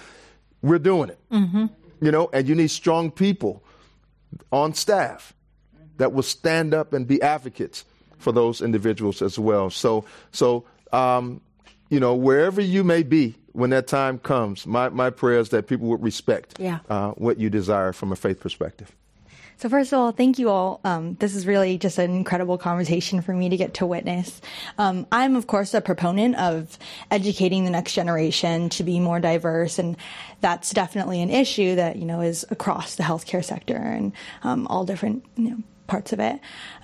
[0.63, 1.19] We're doing it.
[1.31, 1.67] Mm-hmm.
[2.01, 3.63] You know, and you need strong people
[4.51, 5.35] on staff
[5.99, 7.85] that will stand up and be advocates
[8.19, 9.71] for those individuals as well.
[9.71, 11.41] So, so um,
[11.89, 15.67] you know, wherever you may be when that time comes, my, my prayer is that
[15.67, 16.81] people would respect yeah.
[16.89, 18.93] uh, what you desire from a faith perspective.
[19.59, 20.79] So first of all, thank you all.
[20.85, 24.41] Um, this is really just an incredible conversation for me to get to witness.
[24.79, 26.79] Um, I'm of course a proponent of
[27.11, 29.97] educating the next generation to be more diverse, and
[30.41, 34.13] that's definitely an issue that you know is across the healthcare sector and
[34.45, 36.39] um, all different you know parts of it.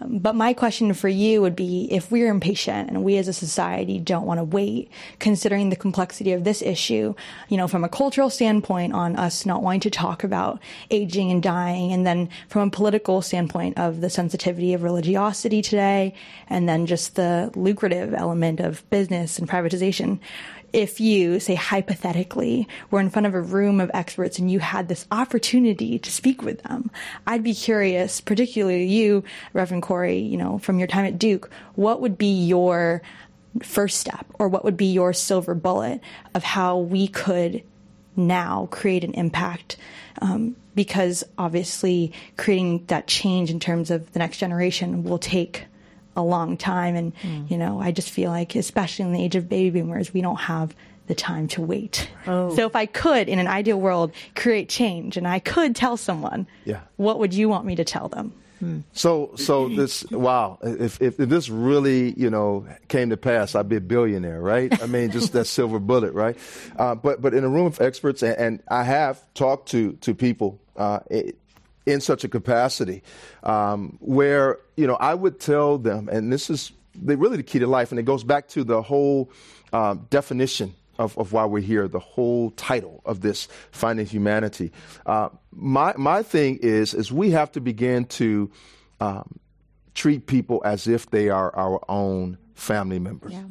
[0.04, 4.00] But my question for you would be if we're impatient and we as a society
[4.00, 4.90] don't want to wait,
[5.20, 7.14] considering the complexity of this issue,
[7.48, 10.58] you know, from a cultural standpoint on us not wanting to talk about
[10.90, 16.12] aging and dying, and then from a political standpoint of the sensitivity of religiosity today,
[16.48, 20.18] and then just the lucrative element of business and privatization
[20.74, 24.88] if you, say hypothetically, were in front of a room of experts and you had
[24.88, 26.90] this opportunity to speak with them,
[27.26, 29.22] I'd be curious, particularly you,
[29.52, 33.02] Reverend Corey, you know, from your time at Duke, what would be your
[33.62, 36.00] first step or what would be your silver bullet
[36.34, 37.62] of how we could
[38.16, 39.76] now create an impact
[40.20, 45.66] um, because obviously creating that change in terms of the next generation will take
[46.16, 46.96] a long time.
[46.96, 47.50] And, mm.
[47.50, 50.40] you know, I just feel like, especially in the age of baby boomers, we don't
[50.40, 50.74] have
[51.06, 52.08] the time to wait.
[52.26, 52.54] Oh.
[52.54, 56.46] So if I could, in an ideal world, create change and I could tell someone,
[56.64, 56.80] yeah.
[56.96, 58.32] what would you want me to tell them?
[58.60, 58.80] Hmm.
[58.92, 60.58] So, so this wow!
[60.62, 64.80] If, if, if this really you know came to pass, I'd be a billionaire, right?
[64.80, 66.38] I mean, just that silver bullet, right?
[66.76, 70.14] Uh, but but in a room of experts, and, and I have talked to to
[70.14, 71.00] people uh,
[71.86, 73.02] in such a capacity
[73.42, 76.72] um, where you know I would tell them, and this is
[77.02, 79.30] really the key to life, and it goes back to the whole
[79.72, 84.72] uh, definition of, of why we're here, the whole title of this, finding humanity.
[85.06, 88.50] Uh, my my thing is is we have to begin to
[89.00, 89.38] um,
[89.94, 93.32] treat people as if they are our own family members.
[93.32, 93.42] Yeah.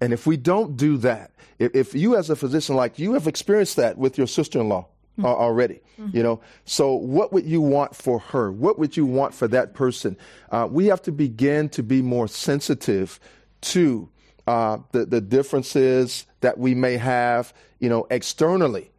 [0.00, 3.26] And if we don't do that, if, if you as a physician, like you have
[3.26, 4.86] experienced that with your sister-in-law,
[5.18, 5.26] mm-hmm.
[5.26, 5.80] already.
[5.98, 6.16] Mm-hmm.
[6.16, 8.50] You know, so what would you want for her?
[8.50, 10.16] What would you want for that person?
[10.50, 13.20] Uh, we have to begin to be more sensitive
[13.62, 14.08] to
[14.46, 18.90] uh, the the differences that we may have, you know, externally,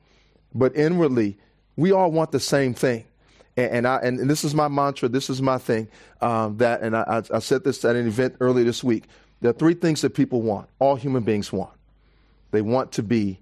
[0.53, 1.37] but inwardly,
[1.75, 3.05] we all want the same thing.
[3.57, 5.07] And, and I and, this is my mantra.
[5.09, 5.87] This is my thing.
[6.21, 9.05] Um, that and I, I said this at an event earlier this week.
[9.41, 10.69] There are three things that people want.
[10.79, 11.73] All human beings want.
[12.51, 13.39] They want to be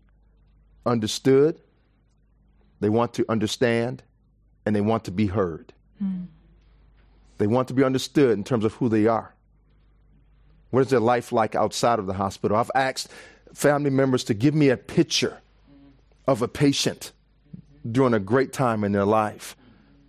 [0.85, 1.61] understood.
[2.79, 4.03] They want to understand
[4.65, 5.73] and they want to be heard.
[6.01, 6.27] Mm.
[7.37, 9.33] They want to be understood in terms of who they are.
[10.69, 12.57] What is their life like outside of the hospital?
[12.57, 13.09] I've asked
[13.53, 15.39] family members to give me a picture
[16.27, 17.11] of a patient
[17.89, 19.55] during a great time in their life.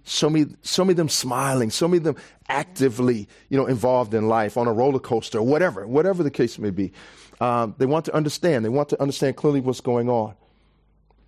[0.05, 1.71] Show me, show me them smiling.
[1.71, 2.17] Show me them
[2.49, 6.59] actively, you know, involved in life on a roller coaster, or whatever, whatever the case
[6.59, 6.93] may be.
[7.41, 8.65] Um, they want to understand.
[8.65, 10.35] They want to understand clearly what's going on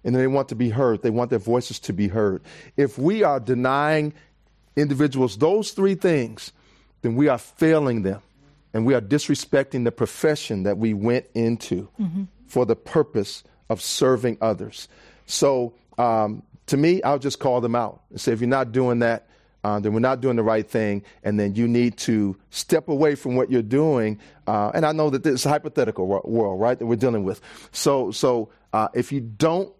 [0.06, 1.02] and they want to be heard.
[1.02, 2.40] They want their voices to be heard.
[2.76, 4.14] If we are denying
[4.76, 6.52] individuals those three things,
[7.02, 8.22] then we are failing them
[8.72, 12.24] and we are disrespecting the profession that we went into mm-hmm.
[12.46, 14.88] for the purpose of serving others.
[15.26, 19.00] So, um, to me, I'll just call them out and say, if you're not doing
[19.00, 19.28] that,
[19.64, 23.14] uh, then we're not doing the right thing, and then you need to step away
[23.16, 24.20] from what you're doing.
[24.46, 27.40] Uh, and I know that this is a hypothetical world, right, that we're dealing with.
[27.72, 29.72] So, so uh, if you don't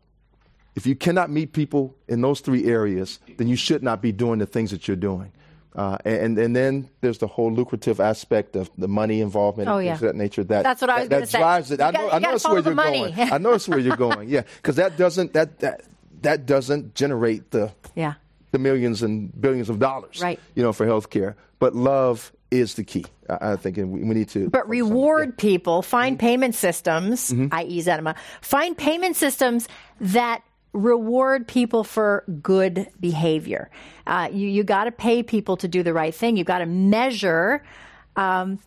[0.77, 4.39] if you cannot meet people in those three areas, then you should not be doing
[4.39, 5.33] the things that you're doing.
[5.74, 9.85] Uh, and and then there's the whole lucrative aspect of the money involvement oh, and
[9.85, 9.93] yeah.
[9.93, 10.45] things of that nature.
[10.45, 11.81] That that's what I was that, that drives it.
[11.83, 13.12] I know, I know it's where you're money.
[13.12, 13.33] going.
[13.33, 14.29] I know it's where you're going.
[14.29, 15.83] Yeah, because that doesn't that that
[16.22, 18.14] that doesn't generate the yeah
[18.53, 20.22] the millions and billions of dollars.
[20.22, 20.41] Right.
[20.55, 21.35] You know, for healthcare.
[21.59, 23.05] But love is the key.
[23.29, 24.49] I, I think, and we, we, need to.
[24.49, 25.43] But reward yeah.
[25.43, 25.83] people.
[25.83, 26.27] Find mm-hmm.
[26.27, 27.49] payment systems, mm-hmm.
[27.53, 28.16] i.e., Zenema.
[28.41, 29.68] Find payment systems
[30.01, 30.43] that
[30.77, 33.70] reward people for good behavior.
[34.07, 36.37] Uh, you you got to pay people to do the right thing.
[36.37, 37.64] You got to measure.
[38.14, 38.59] Um,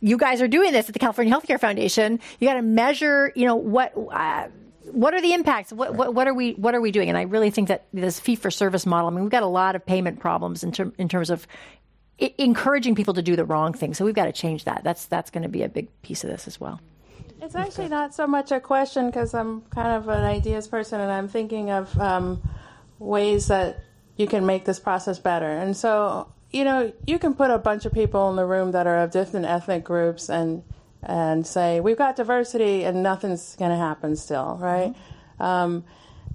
[0.00, 2.20] you guys are doing this at the California Healthcare Foundation.
[2.38, 3.32] You got to measure.
[3.34, 3.92] You know what.
[3.96, 4.48] Uh,
[4.92, 5.72] what are the impacts?
[5.72, 7.08] What, what, what are we what are we doing?
[7.08, 9.08] And I really think that this fee for service model.
[9.08, 11.46] I mean, we've got a lot of payment problems in, ter- in terms of
[12.20, 13.94] I- encouraging people to do the wrong thing.
[13.94, 14.82] So we've got to change that.
[14.82, 16.80] That's that's going to be a big piece of this as well.
[17.42, 21.10] It's actually not so much a question because I'm kind of an ideas person and
[21.10, 22.42] I'm thinking of um,
[22.98, 23.84] ways that
[24.16, 25.50] you can make this process better.
[25.50, 28.86] And so, you know, you can put a bunch of people in the room that
[28.86, 30.62] are of different ethnic groups and
[31.02, 34.92] and say we've got diversity and nothing's going to happen still, right?
[34.92, 35.42] Mm-hmm.
[35.42, 35.84] Um,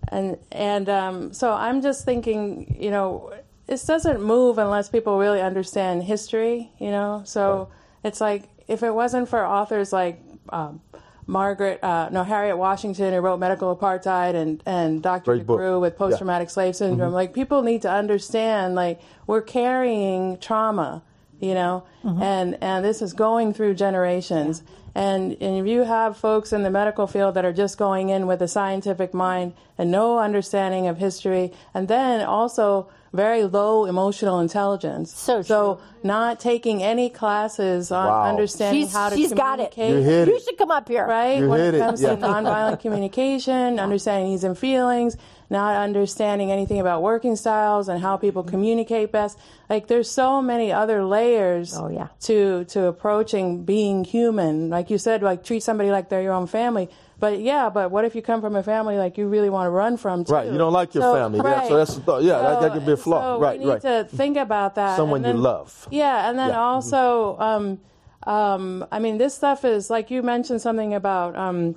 [0.08, 3.32] and and um, so I'm just thinking, you know,
[3.68, 7.22] this doesn't move unless people really understand history, you know.
[7.26, 7.70] So
[8.03, 10.81] it's like if it wasn't for authors like um,
[11.27, 15.39] Margaret, uh, no, Harriet Washington, who wrote Medical Apartheid, and, and Dr.
[15.39, 16.53] DeGruy with post traumatic yeah.
[16.53, 17.07] slave syndrome.
[17.07, 17.15] Mm-hmm.
[17.15, 21.01] Like, people need to understand, like, we're carrying trauma,
[21.39, 22.21] you know, mm-hmm.
[22.21, 24.61] and, and this is going through generations.
[24.63, 24.71] Yeah.
[24.95, 28.27] And, and if you have folks in the medical field that are just going in
[28.27, 34.39] with a scientific mind and no understanding of history, and then also very low emotional
[34.39, 35.13] intelligence.
[35.13, 38.23] So, so not taking any classes on wow.
[38.29, 39.75] understanding she's, how to she's communicate.
[39.75, 39.91] got it.
[39.91, 41.39] You, hit you should come up here, right?
[41.39, 42.15] You when it, it comes yeah.
[42.15, 45.17] to nonviolent communication, understanding needs and feelings,
[45.49, 49.37] not understanding anything about working styles and how people communicate best.
[49.69, 52.07] Like there's so many other layers oh, yeah.
[52.21, 54.69] to to approaching being human.
[54.69, 58.05] Like you said, like treat somebody like they're your own family but yeah, but what
[58.05, 60.25] if you come from a family like you really want to run from?
[60.25, 60.33] Too?
[60.33, 61.39] Right, you don't like your so, family.
[61.39, 61.63] Right.
[61.63, 62.17] Yeah, so that's the.
[62.17, 63.35] Yeah, so, that, that could be a flaw.
[63.35, 63.81] So right, we need right.
[63.81, 64.97] to think about that.
[64.97, 65.87] Someone then, you love.
[65.91, 66.59] Yeah, and then yeah.
[66.59, 67.79] also, um,
[68.23, 71.35] um, I mean, this stuff is like you mentioned something about.
[71.35, 71.75] Um,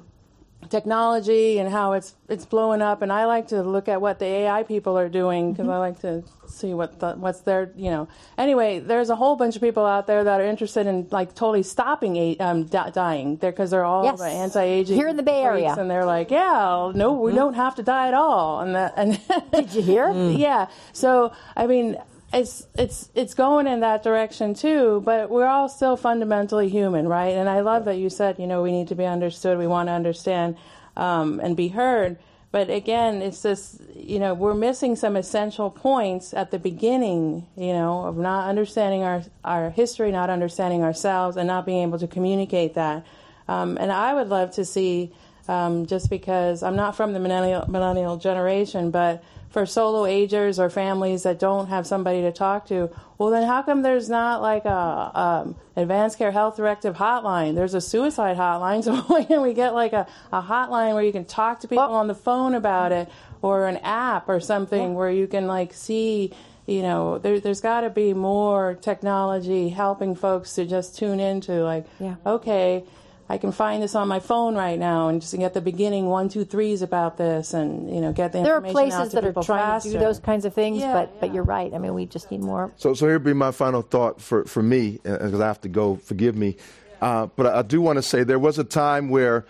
[0.68, 4.26] technology and how it's it's blowing up and I like to look at what the
[4.26, 5.72] AI people are doing because mm-hmm.
[5.72, 9.56] I like to see what the, what's their you know anyway there's a whole bunch
[9.56, 13.70] of people out there that are interested in like totally stopping um, dying there because
[13.70, 14.18] they're all yes.
[14.18, 17.38] the anti-aging here in the Bay Area and they're like yeah no we mm-hmm.
[17.38, 19.20] don't have to die at all and that and
[19.52, 21.96] did you hear yeah so I mean
[22.33, 27.35] it's it's it's going in that direction too but we're all still fundamentally human right?
[27.35, 29.89] And i love that you said you know we need to be understood we want
[29.89, 30.57] to understand
[30.97, 32.18] um, and be heard.
[32.51, 37.72] But again it's just you know we're missing some essential points at the beginning you
[37.72, 42.07] know of not understanding our our history not understanding ourselves and not being able to
[42.07, 43.07] communicate that.
[43.49, 45.12] Um, and i would love to see
[45.47, 50.68] um, just because i'm not from the millennial, millennial generation but for solo agers or
[50.68, 54.64] families that don't have somebody to talk to, well, then how come there's not like
[54.64, 57.55] a um, advanced care health directive hotline?
[57.55, 61.12] There's a suicide hotline, so why can't we get like a, a hotline where you
[61.12, 63.09] can talk to people well, on the phone about it,
[63.42, 66.32] or an app or something where you can like see
[66.68, 71.64] you know, there, has got to be more technology helping folks to just tune into,
[71.64, 72.16] like, yeah.
[72.26, 72.84] okay,
[73.31, 76.31] I can find this on my phone right now and just get the beginning one,
[76.31, 79.24] two, threes about this, and you know, get the there information There are places that
[79.24, 79.91] are trying faster.
[79.91, 81.20] to do those kinds of things, yeah, but yeah.
[81.20, 81.72] but you're right.
[81.74, 82.72] I mean, we just need more.
[82.76, 85.97] So so here'd be my final thought for for me because I have to go.
[85.97, 86.57] Forgive me,
[87.03, 89.45] uh, but I do want to say there was a time where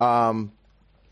[0.00, 0.52] um,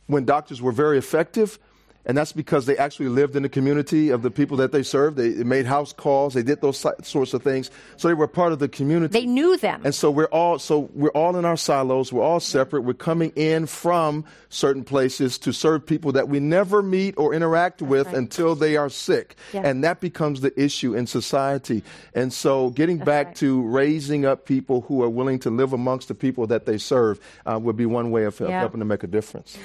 [0.07, 1.59] when doctors were very effective
[2.05, 5.17] and that's because they actually lived in the community of the people that they served.
[5.17, 6.35] They made house calls.
[6.35, 7.71] They did those sorts of things.
[7.97, 9.13] So they were part of the community.
[9.13, 9.83] They knew them.
[9.85, 12.13] And so we're all so we're all in our silos.
[12.13, 12.83] We're all separate.
[12.83, 17.79] We're coming in from certain places to serve people that we never meet or interact
[17.79, 18.17] that's with right.
[18.17, 19.37] until they are sick.
[19.53, 19.63] Yeah.
[19.65, 21.85] And that becomes the issue in society.
[22.15, 23.37] And so getting that's back right.
[23.37, 27.21] to raising up people who are willing to live amongst the people that they serve
[27.47, 28.59] uh, would be one way of yeah.
[28.59, 29.57] helping to make a difference.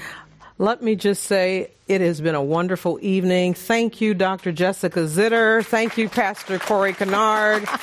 [0.60, 3.54] Let me just say it has been a wonderful evening.
[3.54, 4.52] Thank you, Dr.
[4.52, 5.64] Jessica Zitter.
[5.64, 7.68] Thank you, Pastor Corey Kennard.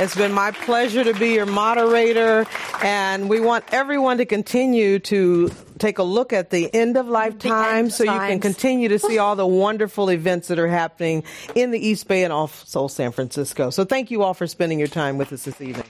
[0.00, 2.46] It's been my pleasure to be your moderator,
[2.84, 7.90] and we want everyone to continue to take a look at the end of lifetime
[7.90, 11.24] so you can continue to see all the wonderful events that are happening
[11.56, 13.70] in the East Bay and also San Francisco.
[13.70, 15.86] So thank you all for spending your time with us this evening.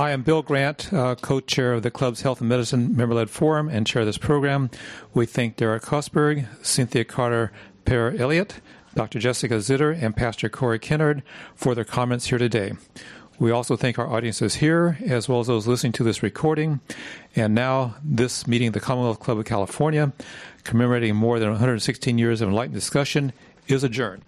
[0.00, 3.86] I am Bill Grant, uh, co-chair of the club's Health and Medicine member-led forum and
[3.86, 4.70] chair of this program.
[5.12, 7.52] We thank Derek Kosberg, Cynthia Carter
[7.84, 8.60] Perrilliat,
[8.94, 9.18] Dr.
[9.18, 11.22] Jessica Zitter, and Pastor Corey Kennard
[11.54, 12.72] for their comments here today.
[13.38, 16.80] We also thank our audiences here, as well as those listening to this recording.
[17.36, 20.14] And now, this meeting of the Commonwealth Club of California,
[20.64, 23.34] commemorating more than 116 years of enlightened discussion,
[23.68, 24.22] is adjourned.